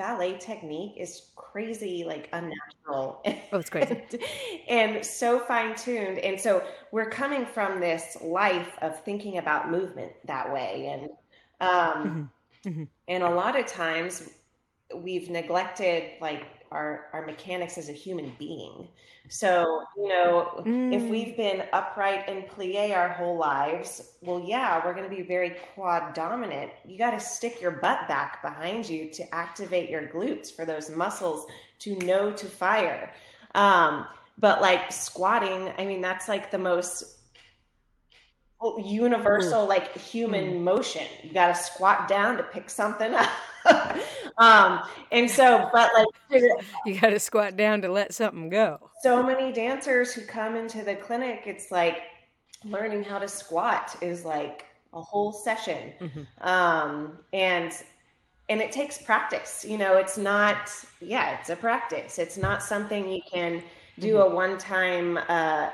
[0.00, 3.20] ballet technique is crazy, like unnatural
[3.52, 4.22] oh it's crazy and,
[4.96, 6.18] and so fine tuned.
[6.20, 10.88] And so we're coming from this life of thinking about movement that way.
[10.90, 11.10] And
[11.60, 12.30] Um,
[12.64, 12.68] mm-hmm.
[12.68, 12.84] Mm-hmm.
[13.08, 14.30] And a lot of times
[14.94, 18.88] we've neglected like our, our mechanics as a human being.
[19.28, 20.92] So, you know, mm.
[20.92, 25.22] if we've been upright and plie our whole lives, well, yeah, we're going to be
[25.22, 26.72] very quad dominant.
[26.84, 30.90] You got to stick your butt back behind you to activate your glutes for those
[30.90, 31.46] muscles
[31.80, 33.12] to know to fire.
[33.54, 34.06] Um,
[34.38, 37.18] but like squatting, I mean, that's like the most
[38.78, 40.60] universal, like human mm.
[40.62, 41.06] motion.
[41.22, 43.30] You got to squat down to pick something up.
[44.38, 44.80] um,
[45.12, 46.42] and so, but like,
[46.86, 48.90] you got to squat down to let something go.
[49.02, 52.02] So many dancers who come into the clinic, it's like
[52.64, 55.92] learning how to squat is like a whole session.
[56.00, 56.48] Mm-hmm.
[56.48, 57.72] Um, and,
[58.48, 62.18] and it takes practice, you know, it's not, yeah, it's a practice.
[62.18, 63.62] It's not something you can
[63.98, 64.32] do mm-hmm.
[64.32, 65.70] a one-time, uh,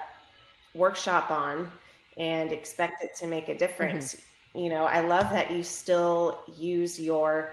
[0.76, 1.70] workshop on
[2.16, 4.14] and expect it to make a difference.
[4.14, 4.58] Mm-hmm.
[4.58, 7.52] You know, I love that you still use your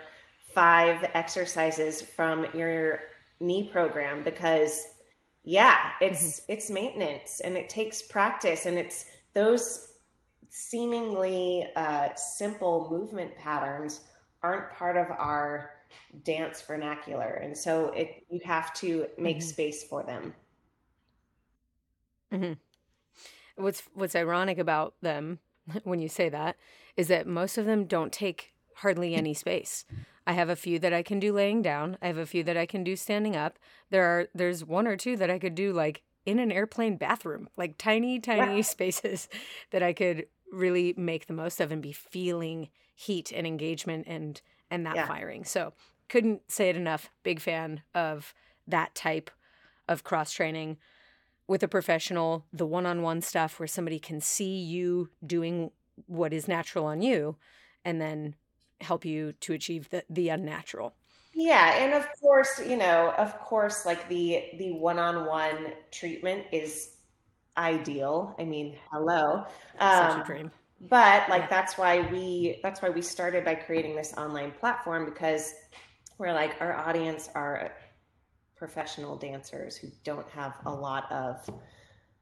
[0.54, 3.02] five exercises from your
[3.40, 4.86] knee program because
[5.44, 6.54] yeah it's mm-hmm.
[6.54, 9.90] it's maintenance and it takes practice and it's those
[10.50, 14.02] seemingly uh, simple movement patterns
[14.44, 15.72] aren't part of our
[16.24, 19.48] dance vernacular and so it you have to make mm-hmm.
[19.48, 20.34] space for them
[22.32, 22.54] mm-hmm.
[23.62, 25.40] what's what's ironic about them
[25.84, 26.56] when you say that
[26.96, 29.86] is that most of them don't take hardly any space
[30.26, 31.98] I have a few that I can do laying down.
[32.02, 33.60] I have a few that I can do standing up.
[33.90, 37.50] There are there's one or two that I could do like in an airplane bathroom,
[37.58, 39.28] like tiny tiny spaces
[39.72, 44.42] that I could really make the most of and be feeling heat and engagement and
[44.72, 45.08] and that yeah.
[45.08, 45.44] firing.
[45.44, 45.74] So,
[46.10, 47.10] couldn't say it enough.
[47.24, 48.34] Big fan of
[48.68, 49.30] that type
[49.88, 50.78] of cross training
[51.48, 55.72] with a professional, the one-on-one stuff where somebody can see you doing
[56.08, 57.36] what is natural on you
[57.86, 58.36] and then
[58.84, 60.94] help you to achieve the, the unnatural.
[61.34, 66.92] Yeah and of course you know of course like the the one-on-one treatment is
[67.58, 68.36] ideal.
[68.38, 69.46] I mean hello.
[69.80, 70.52] Um, such a dream.
[70.82, 71.48] but like yeah.
[71.50, 75.54] that's why we that's why we started by creating this online platform because
[76.20, 77.72] we're like our audience are
[78.56, 81.50] professional dancers who don't have a lot of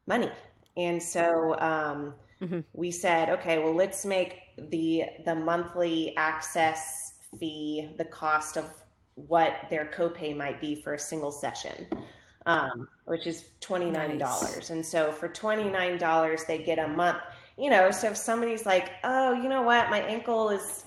[0.08, 0.32] money.
[0.78, 2.60] And so um, mm-hmm.
[2.74, 4.40] we said okay well let's make
[4.70, 8.66] the the monthly access fee the cost of
[9.16, 11.88] what their copay might be for a single session
[12.48, 14.70] um, which is $29 nice.
[14.72, 17.20] and so for $29 they get a month
[17.58, 20.86] you know so if somebody's like oh you know what my ankle is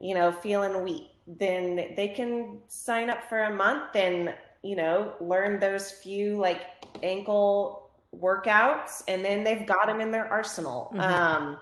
[0.00, 5.14] you know feeling weak then they can sign up for a month and you know
[5.20, 6.62] learn those few like
[7.02, 7.79] ankle
[8.16, 11.00] workouts and then they've got them in their arsenal mm-hmm.
[11.00, 11.58] um,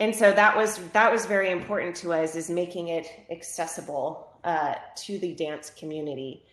[0.00, 4.74] and so that was that was very important to us is making it accessible uh,
[4.94, 6.44] to the dance community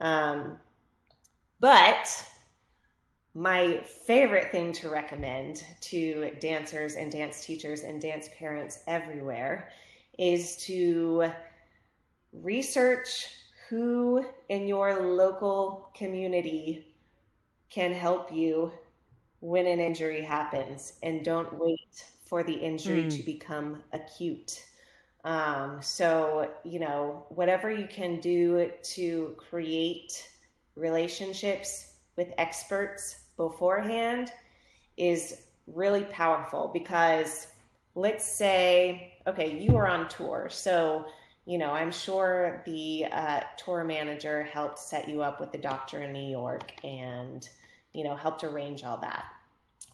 [0.00, 0.58] um,
[1.60, 2.24] but
[3.34, 9.70] my favorite thing to recommend to dancers and dance teachers and dance parents everywhere
[10.18, 11.30] is to
[12.32, 13.28] research
[13.68, 16.95] who in your local community
[17.76, 18.72] can help you
[19.40, 23.14] when an injury happens and don't wait for the injury mm.
[23.14, 24.64] to become acute.
[25.24, 30.26] Um, so, you know, whatever you can do to create
[30.74, 34.32] relationships with experts beforehand
[34.96, 37.48] is really powerful because
[37.94, 40.48] let's say, okay, you are on tour.
[40.50, 41.04] So,
[41.44, 46.02] you know, I'm sure the uh, tour manager helped set you up with the doctor
[46.04, 47.46] in New York and,
[47.96, 49.24] you know, helped arrange all that.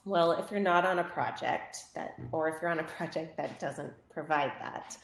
[0.05, 3.59] Well, if you're not on a project that, or if you're on a project that
[3.61, 4.97] doesn't provide that,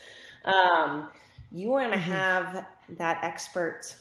[0.45, 1.09] um,
[1.53, 2.11] you want to mm-hmm.
[2.11, 2.67] have
[2.99, 3.95] that expert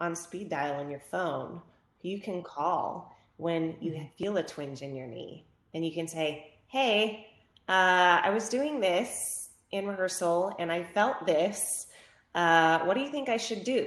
[0.00, 1.60] on speed dial on your phone
[2.02, 4.04] you can call when you mm-hmm.
[4.16, 5.44] feel a twinge in your knee
[5.74, 7.26] and you can say, Hey,
[7.68, 11.86] uh, I was doing this in rehearsal and I felt this.
[12.34, 13.86] Uh, what do you think I should do?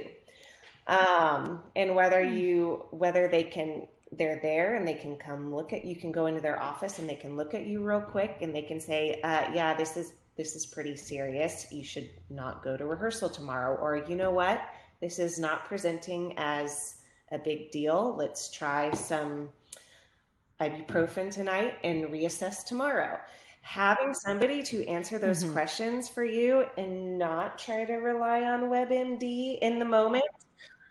[0.86, 2.36] Um, and whether hmm.
[2.36, 6.26] you, whether they can they're there and they can come look at you can go
[6.26, 9.18] into their office and they can look at you real quick and they can say
[9.24, 11.66] uh, yeah this is this is pretty serious.
[11.70, 13.76] You should not go to rehearsal tomorrow.
[13.76, 14.62] Or you know what?
[15.00, 16.96] This is not presenting as
[17.30, 18.14] a big deal.
[18.16, 19.50] Let's try some
[20.60, 23.18] ibuprofen tonight and reassess tomorrow.
[23.62, 25.52] Having somebody to answer those mm-hmm.
[25.52, 30.24] questions for you and not try to rely on webmd in the moment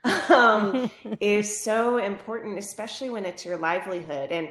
[0.30, 0.90] um,
[1.20, 4.32] is so important, especially when it's your livelihood.
[4.32, 4.50] And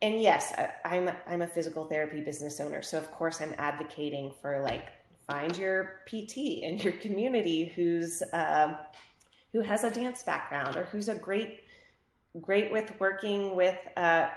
[0.00, 4.32] and yes, I, I'm I'm a physical therapy business owner, so of course I'm advocating
[4.40, 4.88] for like
[5.28, 8.74] find your pt in your community who's uh,
[9.52, 11.60] who has a dance background or who's a great
[12.40, 14.28] great with working with uh,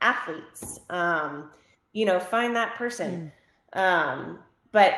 [0.00, 1.50] athletes um,
[1.92, 3.32] you know find that person
[3.74, 3.80] mm.
[3.80, 4.38] um,
[4.72, 4.94] but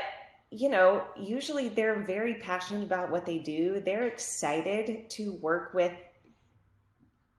[0.56, 5.92] you know usually they're very passionate about what they do they're excited to work with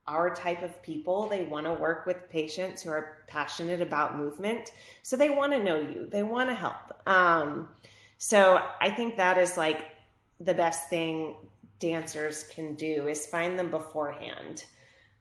[0.07, 1.27] our type of people.
[1.27, 4.71] They want to work with patients who are passionate about movement.
[5.03, 6.93] So they want to know you, they want to help.
[7.05, 7.69] Um,
[8.17, 9.95] so I think that is like
[10.39, 11.35] the best thing
[11.79, 14.65] dancers can do is find them beforehand.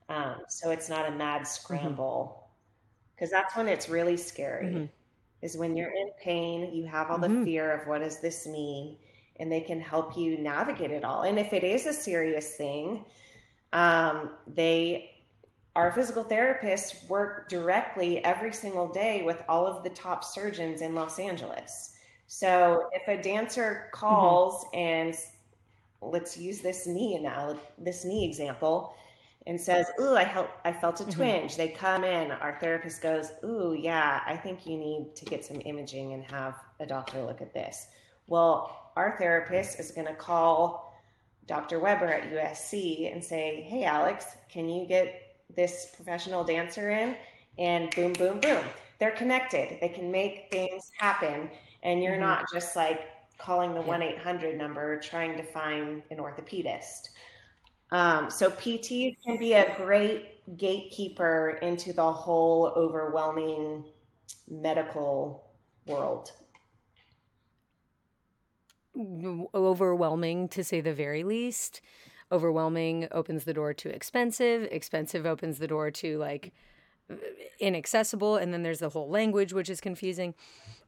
[0.09, 1.45] Um, so it's not a mad mm-hmm.
[1.45, 2.47] scramble
[3.15, 3.41] because mm-hmm.
[3.41, 4.85] that's when it's really scary mm-hmm.
[5.41, 7.39] Is when you're in pain, you have all mm-hmm.
[7.39, 8.97] the fear of what does this mean?
[9.39, 11.23] And they can help you navigate it all.
[11.23, 13.05] And if it is a serious thing,
[13.73, 15.11] um, they
[15.75, 20.95] our physical therapists work directly every single day with all of the top surgeons in
[20.95, 21.93] Los Angeles.
[22.25, 24.75] So if a dancer calls mm-hmm.
[24.75, 25.15] and
[26.01, 28.95] let's use this knee now, this knee example,
[29.47, 31.11] and says, "Ooh, I felt I felt a mm-hmm.
[31.13, 32.31] twinge." They come in.
[32.31, 36.55] Our therapist goes, "Ooh, yeah, I think you need to get some imaging and have
[36.79, 37.87] a doctor look at this."
[38.27, 40.87] Well, our therapist is going to call
[41.47, 41.79] Dr.
[41.79, 47.15] Weber at USC and say, Hey, Alex, can you get this professional dancer in?
[47.57, 48.63] And boom, boom, boom.
[48.99, 49.77] They're connected.
[49.79, 51.49] They can make things happen.
[51.83, 52.21] And you're mm-hmm.
[52.21, 57.09] not just like calling the 1 800 number trying to find an orthopedist.
[57.91, 63.85] Um, so PTs can be a great gatekeeper into the whole overwhelming
[64.49, 65.51] medical
[65.85, 66.31] world
[69.53, 71.81] overwhelming to say the very least.
[72.31, 76.53] Overwhelming opens the door to expensive, expensive opens the door to like
[77.59, 80.33] inaccessible, and then there's the whole language, which is confusing.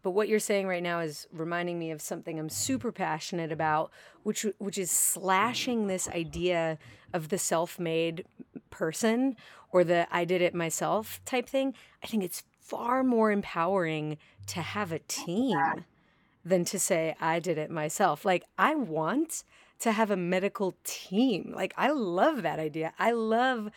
[0.01, 3.91] But what you're saying right now is reminding me of something I'm super passionate about,
[4.23, 6.77] which which is slashing this idea
[7.13, 8.25] of the self-made
[8.69, 9.35] person
[9.71, 11.73] or the I did it myself type thing.
[12.03, 14.17] I think it's far more empowering
[14.47, 15.57] to have a team
[16.45, 18.23] than to say I did it myself.
[18.23, 19.43] Like I want
[19.79, 21.51] to have a medical team.
[21.55, 22.93] Like I love that idea.
[22.97, 23.69] I love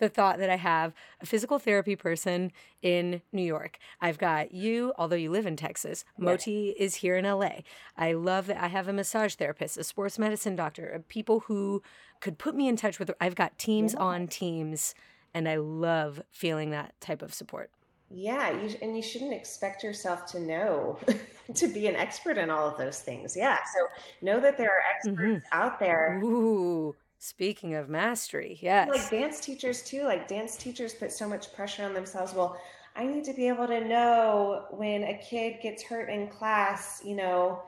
[0.00, 2.50] the thought that I have a physical therapy person
[2.82, 3.78] in New York.
[4.00, 6.04] I've got you, although you live in Texas.
[6.18, 7.60] Moti is here in LA.
[7.96, 11.82] I love that I have a massage therapist, a sports medicine doctor, uh, people who
[12.20, 13.10] could put me in touch with.
[13.20, 14.00] I've got teams yeah.
[14.00, 14.94] on teams,
[15.32, 17.70] and I love feeling that type of support.
[18.12, 20.98] Yeah, you, and you shouldn't expect yourself to know
[21.54, 23.36] to be an expert in all of those things.
[23.36, 23.86] Yeah, so
[24.20, 25.58] know that there are experts mm-hmm.
[25.58, 26.20] out there.
[26.24, 28.88] Ooh, speaking of mastery, yes.
[28.88, 30.02] Like dance teachers too.
[30.04, 32.34] Like dance teachers put so much pressure on themselves.
[32.34, 32.58] Well,
[32.96, 37.14] I need to be able to know when a kid gets hurt in class, you
[37.14, 37.62] know,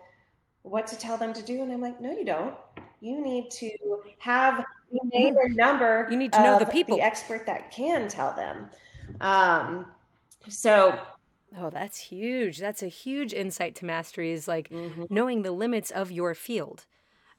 [0.62, 1.62] what to tell them to do.
[1.62, 2.54] And I'm like, no, you don't.
[3.00, 3.70] You need to
[4.18, 6.08] have the name or number.
[6.10, 8.70] You need to know the people, the expert that can tell them.
[9.20, 9.86] Um,
[10.48, 10.98] so,
[11.58, 12.58] oh, that's huge.
[12.58, 15.04] That's a huge insight to mastery is like mm-hmm.
[15.10, 16.86] knowing the limits of your field.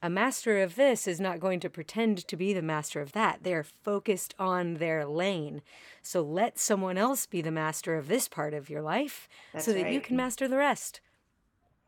[0.03, 3.39] A master of this is not going to pretend to be the master of that.
[3.43, 5.61] They're focused on their lane.
[6.01, 9.71] So let someone else be the master of this part of your life that's so
[9.71, 9.93] that right.
[9.93, 10.99] you can master the rest.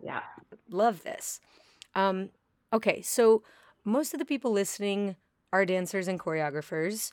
[0.02, 0.22] Yeah.
[0.70, 1.42] Love this.
[1.94, 2.30] Um,
[2.72, 3.44] okay, so
[3.84, 5.18] most of the people listening
[5.52, 7.12] are dancers and choreographers.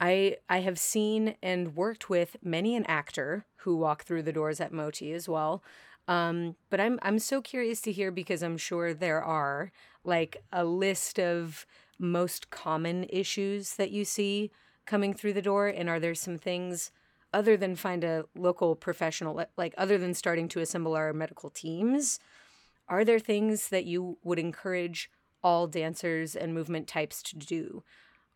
[0.00, 4.60] I I have seen and worked with many an actor who walk through the doors
[4.60, 5.64] at Moti as well.
[6.06, 9.72] Um, but I'm I'm so curious to hear because I'm sure there are
[10.04, 11.66] like a list of
[11.98, 14.50] most common issues that you see
[14.86, 16.90] coming through the door and are there some things
[17.32, 22.18] other than find a local professional like other than starting to assemble our medical teams
[22.88, 25.10] are there things that you would encourage
[25.42, 27.82] all dancers and movement types to do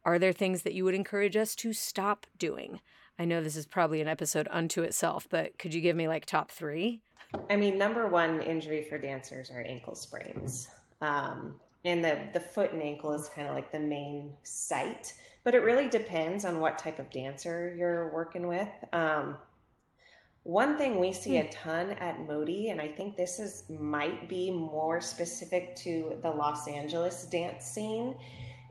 [0.08, 2.80] are there things that you would encourage us to stop doing?
[3.18, 6.24] I know this is probably an episode unto itself, but could you give me like
[6.24, 7.00] top three?
[7.50, 10.68] I mean, number one injury for dancers are ankle sprains.
[11.00, 15.54] Um, and the, the foot and ankle is kind of like the main site, but
[15.54, 18.68] it really depends on what type of dancer you're working with.
[18.92, 19.36] Um,
[20.42, 21.50] one thing we see a hmm.
[21.50, 26.66] ton at Moti, and I think this is might be more specific to the Los
[26.66, 28.14] Angeles dance scene,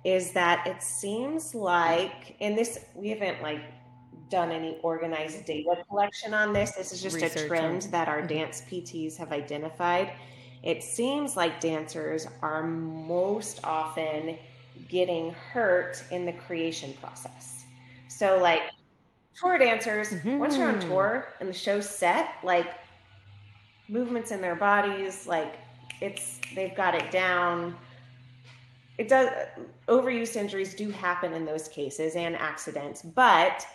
[0.04, 3.62] is that it seems like, and this, we haven't like
[4.30, 6.72] done any organized data collection on this.
[6.72, 8.28] This is just Research a trend that our mm-hmm.
[8.28, 10.14] dance PTs have identified.
[10.64, 14.38] It seems like dancers are most often
[14.90, 17.66] getting hurt in the creation process.
[18.08, 18.62] So, like
[19.40, 20.40] tour dancers, mm-hmm.
[20.40, 20.90] once you're on mm-hmm.
[20.90, 22.68] tour and the show's set, like
[23.88, 25.60] movements in their bodies, like
[26.02, 27.76] it's they've got it down.
[28.98, 29.30] It does
[29.88, 33.66] overuse injuries do happen in those cases and accidents, but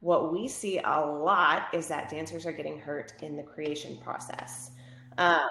[0.00, 4.70] what we see a lot is that dancers are getting hurt in the creation process.
[5.18, 5.48] Um,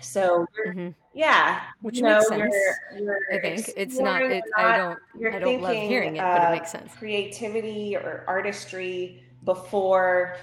[0.00, 0.88] so mm-hmm.
[1.14, 2.54] yeah, which makes know, sense.
[2.94, 4.22] You're, you're I think it's not.
[4.22, 4.98] It, not I don't.
[5.34, 6.92] I don't love hearing it, but it makes sense.
[6.94, 10.36] Creativity or artistry before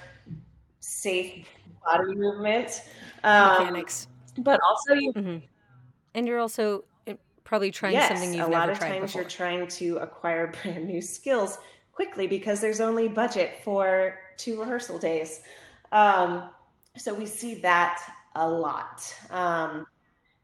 [0.80, 1.46] safe
[1.84, 2.82] body movement,
[3.22, 5.12] um, mechanics, but also you.
[5.12, 5.44] Mm-hmm.
[6.14, 9.22] And you're also eh, probably trying yes, something you've a lot of times before.
[9.22, 11.58] you're trying to acquire brand new skills
[11.92, 15.42] quickly because there's only budget for two rehearsal days.
[15.92, 16.50] Um,
[16.96, 18.00] so we see that
[18.34, 19.14] a lot.
[19.30, 19.86] Um,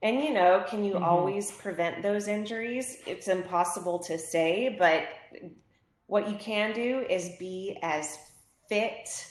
[0.03, 1.05] and you know, can you mm-hmm.
[1.05, 2.99] always prevent those injuries?
[3.07, 5.09] It's impossible to say, but
[6.07, 8.19] what you can do is be as
[8.69, 9.27] fit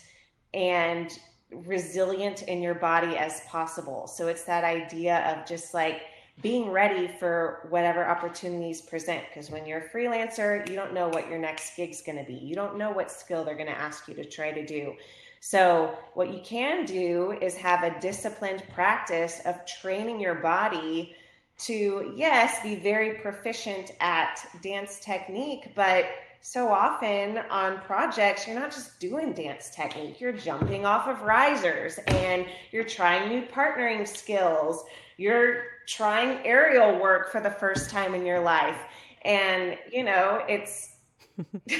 [0.54, 1.18] and
[1.52, 4.08] resilient in your body as possible.
[4.08, 6.04] So it's that idea of just like
[6.42, 11.28] being ready for whatever opportunities present because when you're a freelancer you don't know what
[11.28, 14.08] your next gig's going to be you don't know what skill they're going to ask
[14.08, 14.94] you to try to do
[15.40, 21.16] so what you can do is have a disciplined practice of training your body
[21.58, 26.06] to yes be very proficient at dance technique but
[26.42, 31.98] so often on projects, you're not just doing dance technique, you're jumping off of risers
[32.08, 34.86] and you're trying new partnering skills.
[35.18, 38.78] You're trying aerial work for the first time in your life.
[39.24, 40.94] And, you know, it's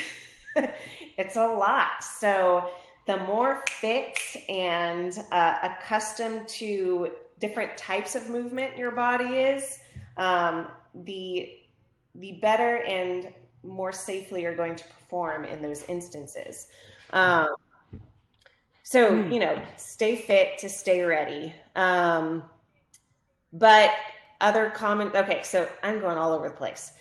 [1.18, 2.04] it's a lot.
[2.04, 2.70] So
[3.10, 9.80] the more fit and uh, accustomed to different types of movement your body is,
[10.18, 11.56] um, the
[12.14, 13.34] the better and
[13.64, 16.68] more safely you're going to perform in those instances.
[17.12, 17.48] Um,
[18.84, 19.34] so, mm.
[19.34, 21.56] you know, stay fit to stay ready.
[21.76, 22.44] Um,
[23.54, 23.90] but
[24.40, 26.94] other common, okay, so I'm going all over the place.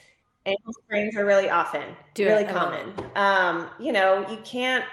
[0.46, 2.48] Ankle sprains are really often, Do really it.
[2.48, 2.94] common.
[3.14, 4.84] Um, you know, you can't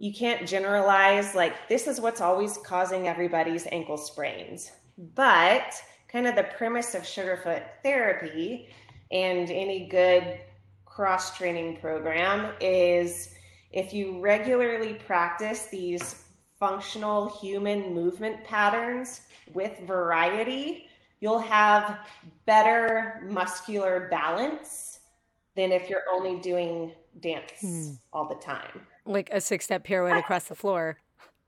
[0.00, 4.72] you can't generalize like this is what's always causing everybody's ankle sprains.
[5.14, 5.74] But
[6.08, 8.70] kind of the premise of Sugarfoot therapy
[9.12, 10.40] and any good
[10.86, 13.34] cross training program is
[13.72, 16.24] if you regularly practice these
[16.58, 19.20] functional human movement patterns
[19.52, 20.86] with variety,
[21.20, 21.98] you'll have
[22.46, 25.00] better muscular balance
[25.56, 27.90] than if you're only doing dance hmm.
[28.14, 28.80] all the time.
[29.06, 30.98] Like a six step pirouette across the floor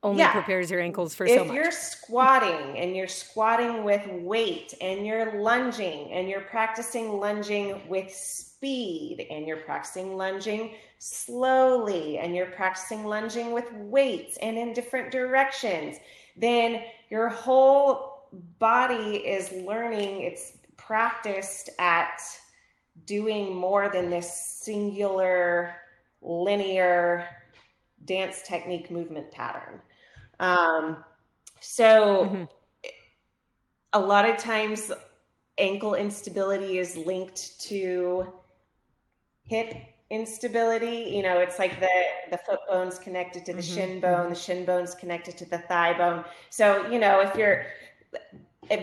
[0.02, 0.32] only yeah.
[0.32, 1.48] prepares your ankles for if so much.
[1.48, 7.80] If you're squatting and you're squatting with weight and you're lunging and you're practicing lunging
[7.88, 14.72] with speed and you're practicing lunging slowly and you're practicing lunging with weights and in
[14.72, 15.98] different directions,
[16.36, 18.28] then your whole
[18.58, 22.20] body is learning, it's practiced at
[23.04, 25.76] doing more than this singular
[26.22, 27.28] linear
[28.04, 29.80] dance technique movement pattern.
[30.40, 31.04] Um,
[31.60, 32.44] so mm-hmm.
[33.92, 34.90] a lot of times
[35.58, 38.32] ankle instability is linked to
[39.44, 39.74] hip
[40.10, 41.10] instability.
[41.14, 41.88] You know, it's like the
[42.30, 43.74] the foot bone's connected to the mm-hmm.
[43.74, 46.24] shin bone, the shin bone's connected to the thigh bone.
[46.50, 47.64] So, you know, if you're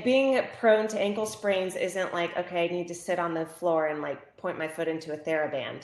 [0.04, 3.88] being prone to ankle sprains isn't like, okay, I need to sit on the floor
[3.88, 5.84] and like point my foot into a TheraBand.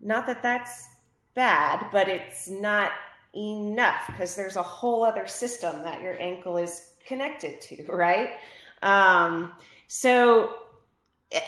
[0.00, 0.88] Not that that's
[1.34, 2.92] bad, but it's not
[3.34, 8.30] enough because there's a whole other system that your ankle is connected to, right?
[8.82, 9.52] Um,
[9.88, 10.54] so,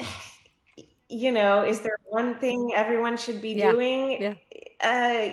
[1.08, 3.72] you know, is there one thing everyone should be yeah.
[3.72, 4.22] doing?
[4.22, 4.34] Yeah.
[4.80, 5.30] Uh,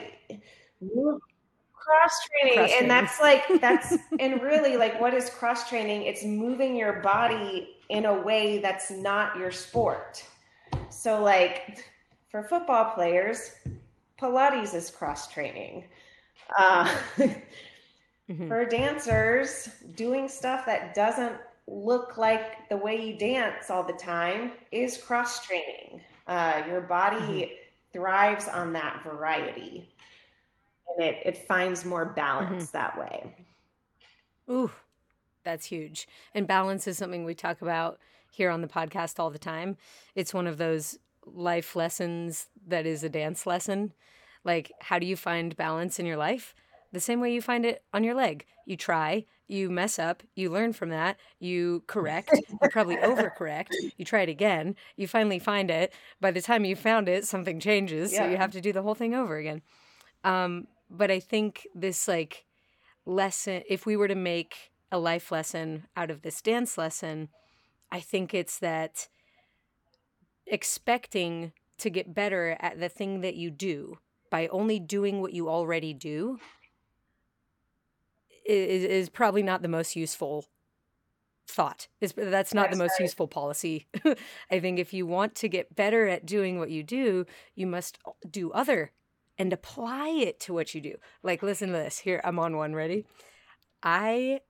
[1.74, 6.76] cross training and that's like that's and really like what is cross training it's moving
[6.76, 10.24] your body in a way that's not your sport
[10.90, 11.84] so like
[12.30, 13.52] for football players
[14.22, 15.86] pilates is cross training
[16.58, 16.86] uh,
[17.18, 18.48] mm-hmm.
[18.48, 21.36] For dancers, doing stuff that doesn't
[21.68, 26.02] look like the way you dance all the time is cross training.
[26.28, 27.54] Uh, your body mm-hmm.
[27.92, 29.94] thrives on that variety
[30.88, 32.78] and it, it finds more balance mm-hmm.
[32.78, 33.36] that way.
[34.50, 34.72] Ooh,
[35.44, 36.08] that's huge.
[36.34, 38.00] And balance is something we talk about
[38.32, 39.78] here on the podcast all the time.
[40.16, 43.94] It's one of those life lessons that is a dance lesson.
[44.44, 46.56] Like, how do you find balance in your life?
[46.92, 48.46] The same way you find it on your leg.
[48.66, 54.06] You try, you mess up, you learn from that, you correct, you probably overcorrect, you
[54.06, 55.94] try it again, you finally find it.
[56.20, 58.20] By the time you found it, something changes, yeah.
[58.20, 59.62] so you have to do the whole thing over again.
[60.24, 62.46] Um, but I think this like
[63.06, 67.30] lesson, if we were to make a life lesson out of this dance lesson,
[67.92, 69.08] I think it's that
[70.52, 73.98] expecting to get better at the thing that you do
[74.30, 76.38] by only doing what you already do
[78.46, 80.46] is, is probably not the most useful
[81.48, 81.88] thought.
[82.00, 83.88] Is that's not the most useful policy.
[84.52, 87.26] I think if you want to get better at doing what you do,
[87.56, 87.98] you must
[88.30, 88.92] do other
[89.38, 90.96] and apply it to what you do.
[91.24, 92.00] Like listen to this.
[92.00, 93.06] Here I'm on one ready.
[93.84, 94.42] I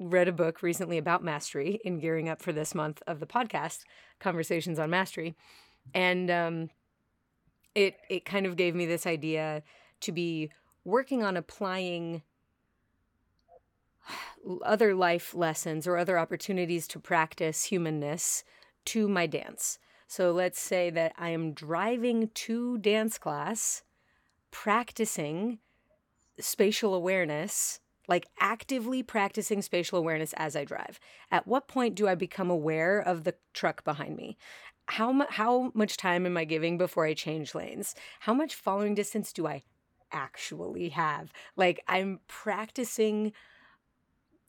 [0.00, 3.80] read a book recently about mastery in gearing up for this month of the podcast,
[4.18, 5.36] Conversations on Mastery.
[5.94, 6.70] And um,
[7.74, 9.62] it it kind of gave me this idea
[10.00, 10.50] to be
[10.84, 12.22] working on applying
[14.64, 18.42] other life lessons or other opportunities to practice humanness
[18.86, 19.78] to my dance.
[20.06, 23.84] So let's say that I am driving to dance class,
[24.50, 25.58] practicing
[26.40, 27.78] spatial awareness,
[28.10, 30.98] like actively practicing spatial awareness as I drive.
[31.30, 34.36] At what point do I become aware of the truck behind me?
[34.86, 37.94] How, mu- how much time am I giving before I change lanes?
[38.18, 39.62] How much following distance do I
[40.10, 41.32] actually have?
[41.56, 43.32] Like I'm practicing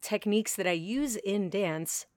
[0.01, 2.07] techniques that I use in dance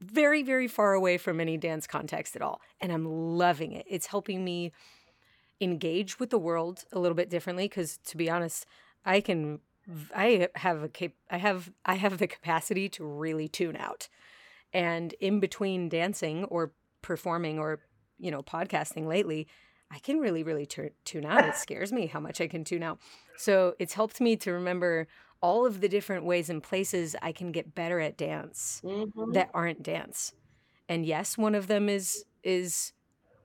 [0.00, 2.60] very, very far away from any dance context at all.
[2.80, 3.86] And I'm loving it.
[3.88, 4.72] It's helping me
[5.60, 8.66] engage with the world a little bit differently because to be honest,
[9.04, 9.60] I can
[10.14, 14.08] I have a cap- I have I have the capacity to really tune out.
[14.72, 16.72] And in between dancing or
[17.02, 17.80] performing or
[18.18, 19.48] you know podcasting lately,
[19.90, 21.44] I can really really t- tune out.
[21.44, 22.98] It scares me how much I can tune out.
[23.36, 25.08] So it's helped me to remember
[25.42, 29.32] all of the different ways and places I can get better at dance mm-hmm.
[29.32, 30.32] that aren't dance.
[30.88, 32.92] And yes, one of them is is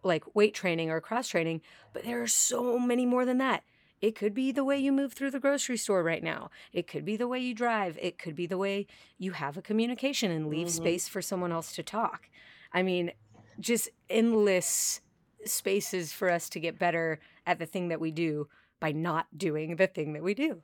[0.04, 1.62] like weight training or cross training,
[1.94, 3.64] but there are so many more than that.
[4.06, 6.52] It could be the way you move through the grocery store right now.
[6.72, 7.98] It could be the way you drive.
[8.00, 8.86] It could be the way
[9.18, 10.84] you have a communication and leave mm-hmm.
[10.84, 12.30] space for someone else to talk.
[12.72, 13.14] I mean,
[13.60, 15.02] just endless
[15.44, 18.48] spaces for us to get better at the thing that we do
[18.80, 20.62] by not doing the thing that we do.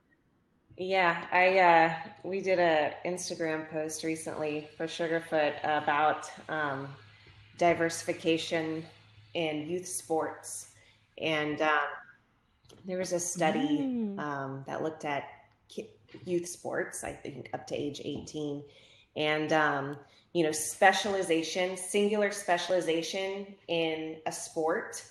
[0.76, 6.86] Yeah, I uh, we did a Instagram post recently for Sugarfoot about um,
[7.58, 8.84] diversification
[9.34, 10.68] in youth sports,
[11.18, 11.80] and um,
[12.84, 14.18] there was a study mm.
[14.18, 15.24] um, that looked at
[16.24, 17.04] youth sports.
[17.04, 18.62] I think up to age eighteen,
[19.16, 19.96] and um,
[20.32, 25.04] you know specialization, singular specialization in a sport,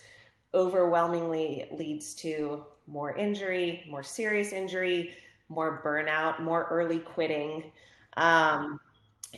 [0.53, 5.13] overwhelmingly leads to more injury, more serious injury
[5.51, 7.72] more burnout, more early quitting.
[8.17, 8.80] Um,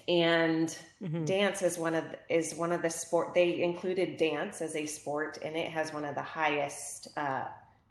[0.07, 1.25] and mm-hmm.
[1.25, 5.38] dance is one of is one of the sport they included dance as a sport
[5.43, 7.43] and it has one of the highest uh,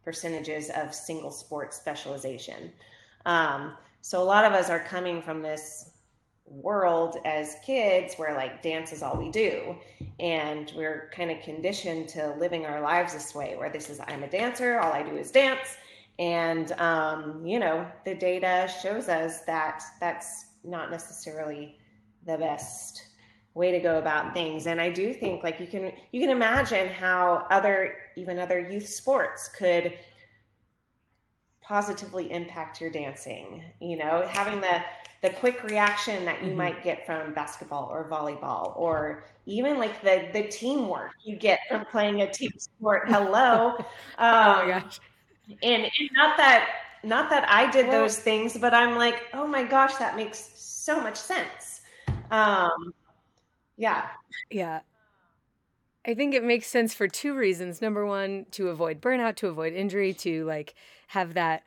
[0.05, 2.73] percentages of single sport specialization.
[3.27, 5.91] Um, so a lot of us are coming from this
[6.47, 9.77] world as kids where like dance is all we do.
[10.21, 14.23] And we're kind of conditioned to living our lives this way where this is i'm
[14.23, 15.77] a dancer all i do is dance.
[16.19, 21.79] And, um, you know, the data shows us that that's not necessarily
[22.27, 23.07] the best
[23.55, 24.67] way to go about things.
[24.67, 28.89] And I do think like you can, you can imagine how other, even other youth
[28.89, 29.99] sports could
[31.61, 34.83] positively impact your dancing, you know, having the,
[35.23, 36.59] the quick reaction that you mm-hmm.
[36.59, 41.85] might get from basketball or volleyball or even like the the teamwork you get from
[41.87, 43.77] playing a team sport hello um,
[44.19, 45.01] oh my um, gosh
[45.63, 46.69] and, and not that
[47.05, 50.53] not that I did well, those things, but I'm like, oh my gosh, that makes
[50.55, 51.81] so much sense.
[52.31, 52.95] Um,
[53.77, 54.09] yeah,
[54.51, 54.81] yeah.
[56.05, 57.81] I think it makes sense for two reasons.
[57.81, 60.75] Number one, to avoid burnout, to avoid injury, to like
[61.09, 61.63] have that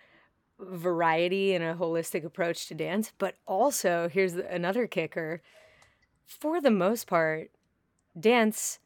[0.60, 3.12] variety and a holistic approach to dance.
[3.18, 5.42] But also, here's another kicker.
[6.26, 7.52] For the most part,
[8.20, 8.80] dance,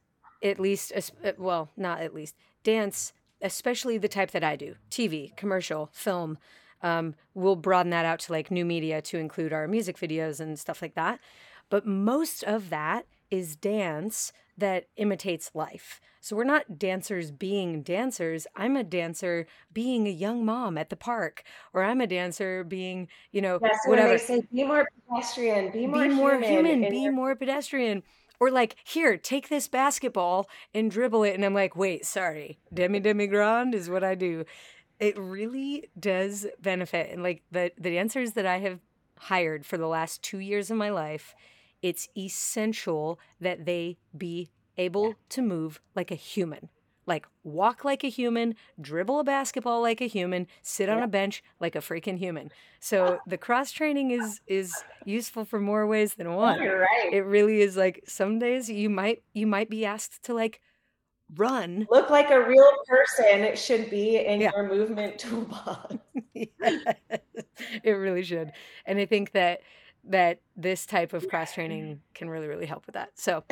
[0.43, 0.91] at least,
[1.37, 6.37] well, not at least, dance especially the type that I do TV, commercial, film.
[6.81, 10.57] Um, we'll broaden that out to like new media to include our music videos and
[10.57, 11.19] stuff like that.
[11.69, 16.01] But most of that is dance that imitates life.
[16.21, 18.45] So we're not dancers being dancers.
[18.55, 23.07] I'm a dancer being a young mom at the park, or I'm a dancer being,
[23.31, 24.09] you know, yes, whatever.
[24.09, 28.03] They say, be more pedestrian, be more, be more human, human be your- more pedestrian.
[28.41, 31.35] Or like, here, take this basketball and dribble it.
[31.35, 32.59] And I'm like, wait, sorry.
[32.73, 34.45] Demi demi grand is what I do.
[34.99, 37.11] It really does benefit.
[37.11, 38.79] And like the, the dancers that I have
[39.17, 41.35] hired for the last two years of my life,
[41.81, 46.69] it's essential that they be able to move like a human
[47.09, 51.43] like walk like a human, dribble a basketball like a human, sit on a bench
[51.59, 52.51] like a freaking human.
[52.79, 54.71] So the cross training is is
[55.03, 56.61] useful for more ways than oh, one.
[56.61, 57.09] You're right.
[57.11, 60.61] It really is like some days you might you might be asked to like
[61.35, 61.87] run.
[61.89, 63.39] Look like a real person.
[63.39, 64.51] It should be in Yeah.
[64.55, 65.95] your movement toolbox.
[67.83, 68.53] It really should.
[68.85, 69.59] And I think that
[70.05, 73.11] that this type of cross training can really really help with that.
[73.15, 73.43] So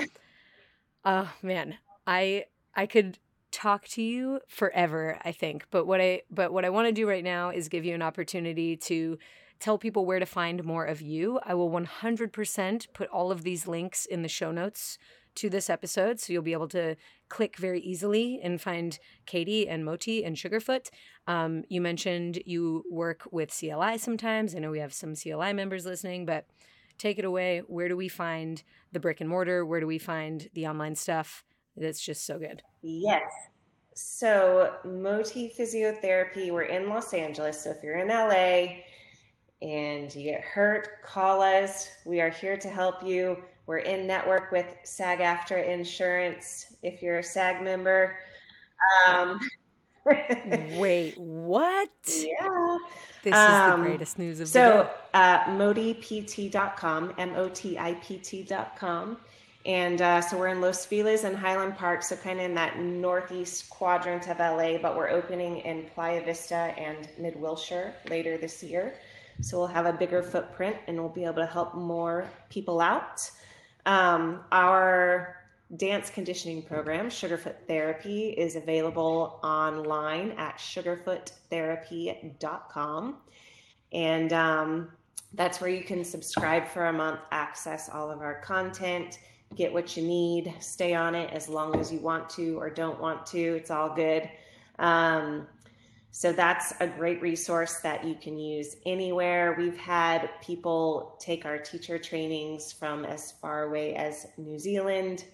[1.05, 1.75] oh man,
[2.05, 2.45] I
[2.75, 3.19] I could
[3.51, 5.65] talk to you forever, I think.
[5.71, 8.01] But what I but what I want to do right now is give you an
[8.01, 9.17] opportunity to
[9.59, 11.39] tell people where to find more of you.
[11.43, 14.99] I will 100% put all of these links in the show notes
[15.37, 16.95] to this episode so you'll be able to
[17.29, 20.89] click very easily and find Katie and Moti and Sugarfoot.
[21.27, 24.55] Um, you mentioned you work with CLI sometimes.
[24.55, 26.45] I know we have some CLI members listening, but
[26.97, 27.61] take it away.
[27.67, 29.65] Where do we find the brick and mortar?
[29.65, 31.43] Where do we find the online stuff?
[31.75, 32.63] That's just so good.
[32.81, 33.31] Yes.
[33.93, 37.63] So, Moti Physiotherapy, we're in Los Angeles.
[37.63, 38.81] So, if you're in LA
[39.61, 41.89] and you get hurt, call us.
[42.05, 43.37] We are here to help you.
[43.67, 48.17] We're in network with SAG AFTRA Insurance if you're a SAG member.
[49.07, 49.39] Um,
[50.77, 51.89] Wait, what?
[52.07, 52.77] yeah.
[53.23, 54.89] This is Um, the greatest news of the So, day.
[55.13, 59.17] uh, motipt.com, M O T I P T.com.
[59.65, 62.79] And uh, so we're in Los Feliz and Highland Park, so kind of in that
[62.79, 68.63] northeast quadrant of LA, but we're opening in Playa Vista and Mid Wilshire later this
[68.63, 68.93] year.
[69.41, 73.29] So we'll have a bigger footprint and we'll be able to help more people out.
[73.87, 75.37] Um, our
[75.77, 83.17] dance conditioning program, Sugarfoot Therapy, is available online at sugarfoottherapy.com.
[83.93, 84.89] And um,
[85.33, 89.19] that's where you can subscribe for a month, access all of our content,
[89.55, 92.99] get what you need, stay on it as long as you want to or don't
[92.99, 93.55] want to.
[93.55, 94.29] It's all good.
[94.79, 95.47] Um,
[96.17, 99.53] so that's a great resource that you can use anywhere.
[99.55, 105.25] We've had people take our teacher trainings from as far away as New Zealand.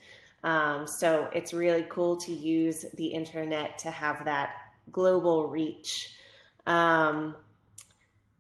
[0.44, 4.56] Um, so it's really cool to use the internet to have that
[4.92, 6.18] global reach.
[6.66, 7.38] Um,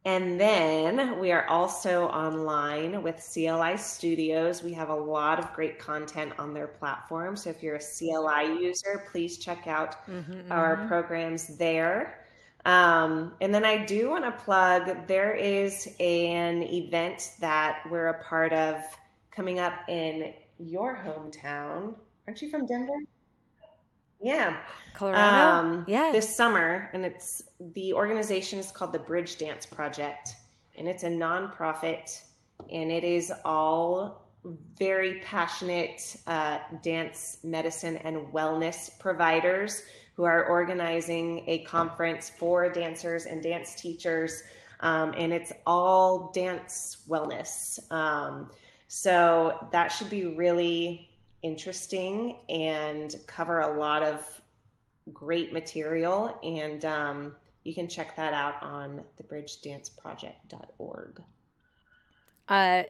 [0.05, 4.61] and then we are also online with CLI Studios.
[4.61, 7.37] We have a lot of great content on their platform.
[7.37, 10.87] So if you're a CLI user, please check out Mhm, our mhm.
[10.87, 12.22] programs there.
[12.65, 18.23] Um, and then I do want to plug there is an event that we're a
[18.23, 18.81] part of
[19.31, 21.95] coming up in your hometown.
[22.27, 22.93] Aren't you from Denver?
[24.21, 24.57] Yeah.
[24.93, 25.67] Colorado?
[25.67, 26.11] Um, yeah.
[26.13, 27.43] This summer, and it's
[27.73, 30.35] the organization is called the Bridge Dance Project,
[30.77, 32.21] and it's a nonprofit,
[32.71, 34.29] and it is all
[34.77, 39.83] very passionate uh, dance medicine and wellness providers
[40.15, 44.43] who are organizing a conference for dancers and dance teachers,
[44.81, 47.79] um, and it's all dance wellness.
[47.91, 48.51] Um,
[48.87, 51.09] so that should be really
[51.41, 54.41] interesting and cover a lot of
[55.11, 56.37] great material.
[56.43, 61.23] And um, you can check that out on thebridgedanceproject.org.
[62.49, 62.83] Uh,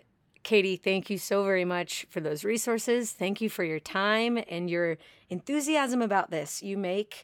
[0.43, 3.11] Katie, thank you so very much for those resources.
[3.11, 4.97] Thank you for your time and your
[5.29, 6.61] enthusiasm about this.
[6.61, 7.23] You make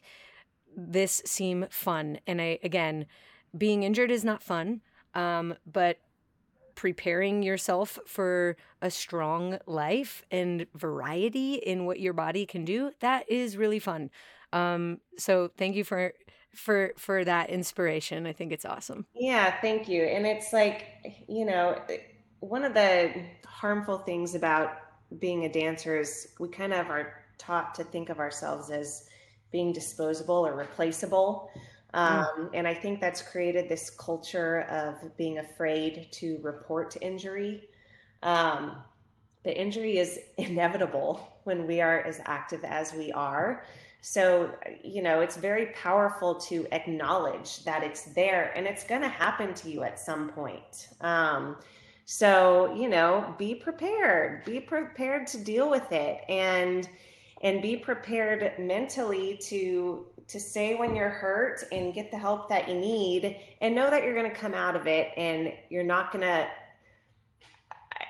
[0.76, 2.18] this seem fun.
[2.26, 3.06] And I, again,
[3.56, 4.80] being injured is not fun,
[5.14, 5.98] um, but
[6.74, 13.30] preparing yourself for a strong life and variety in what your body can do, that
[13.30, 14.10] is really fun.
[14.52, 16.14] Um, so thank you for
[16.54, 18.26] for for that inspiration.
[18.26, 19.06] I think it's awesome.
[19.14, 20.02] Yeah, thank you.
[20.04, 20.86] And it's like,
[21.28, 21.76] you know,
[22.40, 23.12] one of the
[23.46, 24.72] harmful things about
[25.18, 29.08] being a dancer is we kind of are taught to think of ourselves as
[29.50, 31.50] being disposable or replaceable.
[31.92, 37.64] Um, and I think that's created this culture of being afraid to report injury.
[38.22, 38.76] Um,
[39.42, 43.64] the injury is inevitable when we are as active as we are.
[44.02, 44.50] So,
[44.82, 49.52] you know, it's very powerful to acknowledge that it's there and it's going to happen
[49.54, 50.88] to you at some point.
[51.02, 51.56] Um,
[52.12, 56.88] so, you know, be prepared, be prepared to deal with it and
[57.42, 62.68] and be prepared mentally to to say when you're hurt and get the help that
[62.68, 66.10] you need and know that you're going to come out of it and you're not
[66.10, 66.48] going to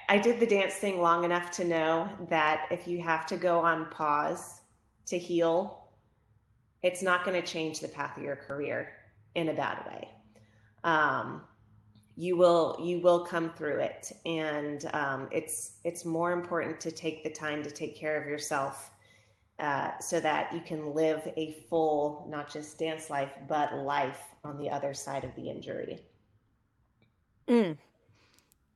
[0.08, 3.58] I did the dance thing long enough to know that if you have to go
[3.58, 4.62] on pause
[5.08, 5.90] to heal,
[6.82, 8.94] it's not going to change the path of your career
[9.34, 10.08] in a bad way.
[10.84, 11.42] Um,
[12.20, 17.24] you will you will come through it, and um, it's it's more important to take
[17.24, 18.90] the time to take care of yourself
[19.58, 24.58] uh, so that you can live a full, not just dance life, but life on
[24.58, 25.98] the other side of the injury.
[27.48, 27.78] Mm.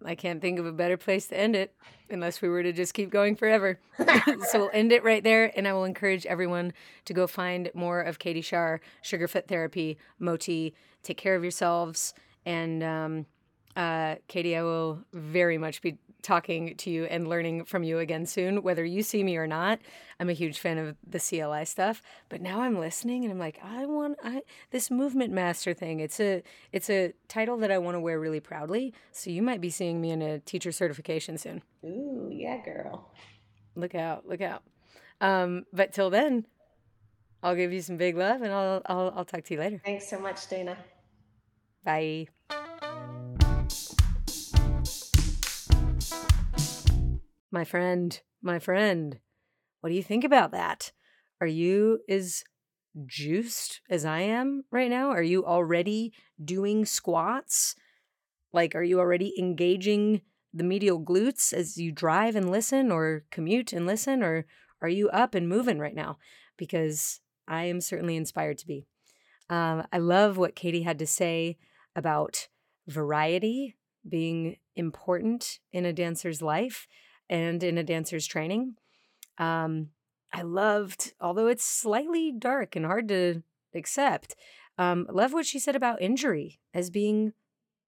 [0.07, 1.75] I can't think of a better place to end it
[2.09, 3.79] unless we were to just keep going forever.
[4.49, 5.53] so we'll end it right there.
[5.55, 6.73] And I will encourage everyone
[7.05, 10.75] to go find more of Katie Shar, Sugarfoot Therapy, Moti.
[11.03, 12.15] Take care of yourselves.
[12.45, 13.27] And um,
[13.77, 18.25] uh, Katie, I will very much be talking to you and learning from you again
[18.27, 19.79] soon, whether you see me or not.
[20.18, 23.59] I'm a huge fan of the CLI stuff, but now I'm listening and I'm like,
[23.62, 26.01] I want I this movement master thing.
[26.01, 28.95] It's a it's a title that I want to wear really proudly.
[29.12, 31.62] So you might be seeing me in a teacher certification soon.
[31.85, 33.12] Ooh, yeah, girl.
[33.77, 34.62] Look out, look out.
[35.20, 36.47] Um, but till then,
[37.43, 39.81] I'll give you some big love and I'll I'll I'll talk to you later.
[39.85, 40.77] Thanks so much, Dana.
[41.85, 42.29] Bye.
[47.55, 49.21] My friend, my friend,
[49.81, 50.91] what do you think about that?
[51.41, 52.43] Are you as
[53.07, 55.11] juiced as I am right now?
[55.11, 56.13] Are you already
[56.45, 57.77] doing squats?
[58.53, 63.73] Like, are you already engaging the medial glutes as you drive and listen or commute
[63.73, 64.25] and listen?
[64.25, 64.47] Or
[64.83, 66.19] are you up and moving right now?
[66.57, 68.89] Because I am certainly inspired to be.
[69.49, 71.59] Um, I love what Katie had to say
[71.95, 72.49] about
[72.89, 73.77] variety
[74.09, 76.89] being important in a dancer's life
[77.35, 78.76] and in a dancer's training.
[79.39, 79.89] Um,
[80.32, 83.43] I loved, although it's slightly dark and hard to
[83.74, 84.37] accept,
[84.78, 87.32] um, love what she said about injury as being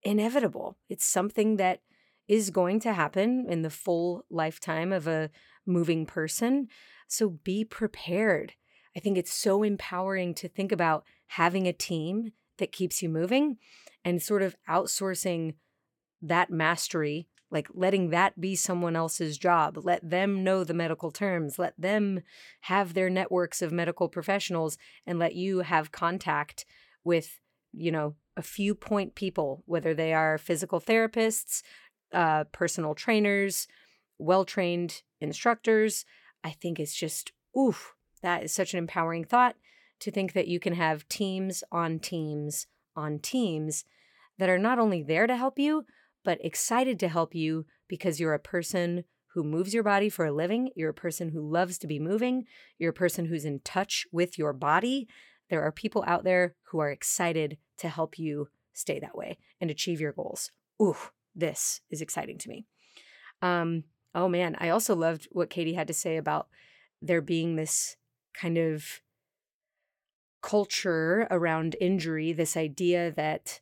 [0.02, 0.76] inevitable.
[0.88, 1.80] It's something that
[2.26, 5.30] is going to happen in the full lifetime of a
[5.64, 6.66] moving person.
[7.06, 8.54] So be prepared.
[8.96, 13.58] I think it's so empowering to think about having a team that keeps you moving
[14.04, 15.54] and sort of outsourcing
[16.20, 19.78] that mastery like letting that be someone else's job.
[19.82, 21.58] Let them know the medical terms.
[21.58, 22.20] Let them
[22.62, 26.64] have their networks of medical professionals and let you have contact
[27.04, 27.38] with
[27.72, 31.62] you know a few point people whether they are physical therapists
[32.12, 33.66] uh, personal trainers
[34.18, 36.04] well trained instructors.
[36.42, 39.56] I think it's just oof that is such an empowering thought
[40.00, 43.84] to think that you can have teams on teams on teams
[44.38, 45.84] that are not only there to help you
[46.26, 50.32] but excited to help you because you're a person who moves your body for a
[50.32, 50.70] living.
[50.74, 52.46] You're a person who loves to be moving.
[52.78, 55.06] You're a person who's in touch with your body.
[55.48, 59.70] There are people out there who are excited to help you stay that way and
[59.70, 60.50] achieve your goals.
[60.82, 60.96] Ooh,
[61.32, 62.66] this is exciting to me.
[63.40, 66.48] Um, oh man, I also loved what Katie had to say about
[67.00, 67.96] there being this
[68.34, 69.00] kind of
[70.42, 73.60] culture around injury, this idea that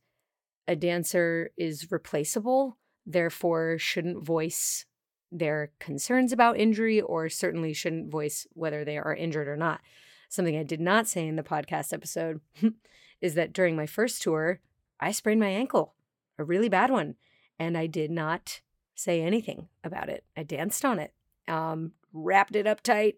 [0.66, 4.86] a dancer is replaceable, therefore shouldn't voice
[5.30, 9.80] their concerns about injury or certainly shouldn't voice whether they are injured or not.
[10.28, 12.40] Something I did not say in the podcast episode
[13.20, 14.60] is that during my first tour,
[15.00, 15.94] I sprained my ankle,
[16.38, 17.16] a really bad one,
[17.58, 18.60] and I did not
[18.94, 20.24] say anything about it.
[20.36, 21.12] I danced on it,
[21.48, 23.16] um, wrapped it up tight,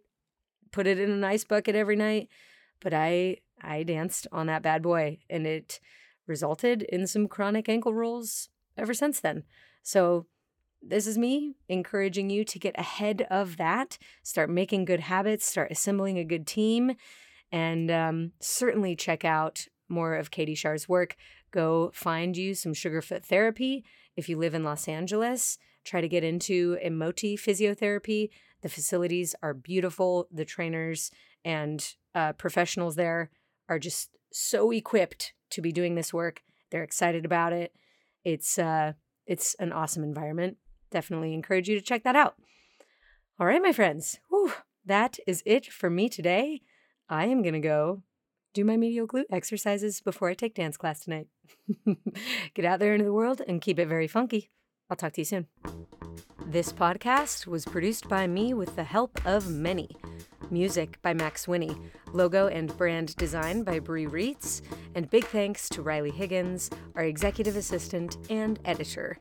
[0.73, 2.29] put it in an ice bucket every night,
[2.81, 5.81] but I I danced on that bad boy, and it
[6.27, 9.45] resulted in some chronic ankle rolls ever since then.
[9.83, 10.27] So,
[10.83, 15.71] this is me encouraging you to get ahead of that, start making good habits, start
[15.71, 16.93] assembling a good team,
[17.51, 21.17] and um, certainly check out more of Katie Shar's work.
[21.51, 23.85] Go find you some Sugarfoot therapy
[24.17, 25.59] if you live in Los Angeles.
[25.85, 28.31] Try to get into Moti physiotherapy.
[28.63, 30.27] The facilities are beautiful.
[30.31, 31.11] The trainers
[31.45, 33.31] and uh, professionals there
[33.69, 36.43] are just so equipped to be doing this work.
[36.71, 37.73] They're excited about it.
[38.25, 38.93] It's uh
[39.27, 40.57] it's an awesome environment.
[40.91, 42.37] Definitely encourage you to check that out.
[43.39, 44.19] All right, my friends.
[44.31, 44.53] Whew,
[44.85, 46.63] that is it for me today.
[47.09, 48.03] I am to go
[48.55, 51.27] do my medial glute exercises before I take dance class tonight.
[52.55, 54.51] Get out there into the world and keep it very funky.
[54.89, 55.47] I'll talk to you soon.
[56.47, 59.91] This podcast was produced by me with the help of many.
[60.51, 61.77] Music by Max Winnie,
[62.13, 64.63] logo and brand design by Brie Reitz,
[64.95, 69.19] and big thanks to Riley Higgins, our executive assistant and editor.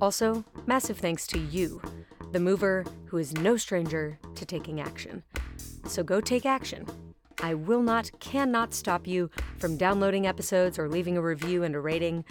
[0.00, 1.80] Also, massive thanks to you,
[2.32, 5.22] the mover who is no stranger to taking action.
[5.86, 6.86] So go take action.
[7.42, 11.80] I will not, cannot stop you from downloading episodes or leaving a review and a
[11.80, 12.24] rating.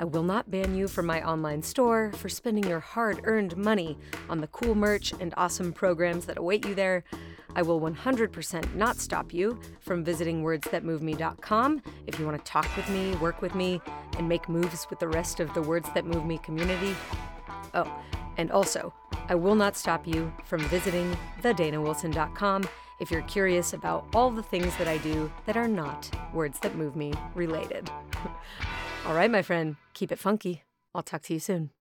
[0.00, 3.96] I will not ban you from my online store for spending your hard earned money
[4.28, 7.04] on the cool merch and awesome programs that await you there.
[7.54, 12.88] I will 100% not stop you from visiting wordsthatmoveme.com if you want to talk with
[12.90, 13.80] me, work with me,
[14.16, 16.94] and make moves with the rest of the Words That Move Me community.
[17.74, 17.90] Oh,
[18.36, 18.94] and also,
[19.28, 22.68] I will not stop you from visiting thedanawilson.com
[23.00, 26.76] if you're curious about all the things that I do that are not words that
[26.76, 27.90] move me related.
[29.06, 30.64] all right, my friend, keep it funky.
[30.94, 31.70] I'll talk to you soon.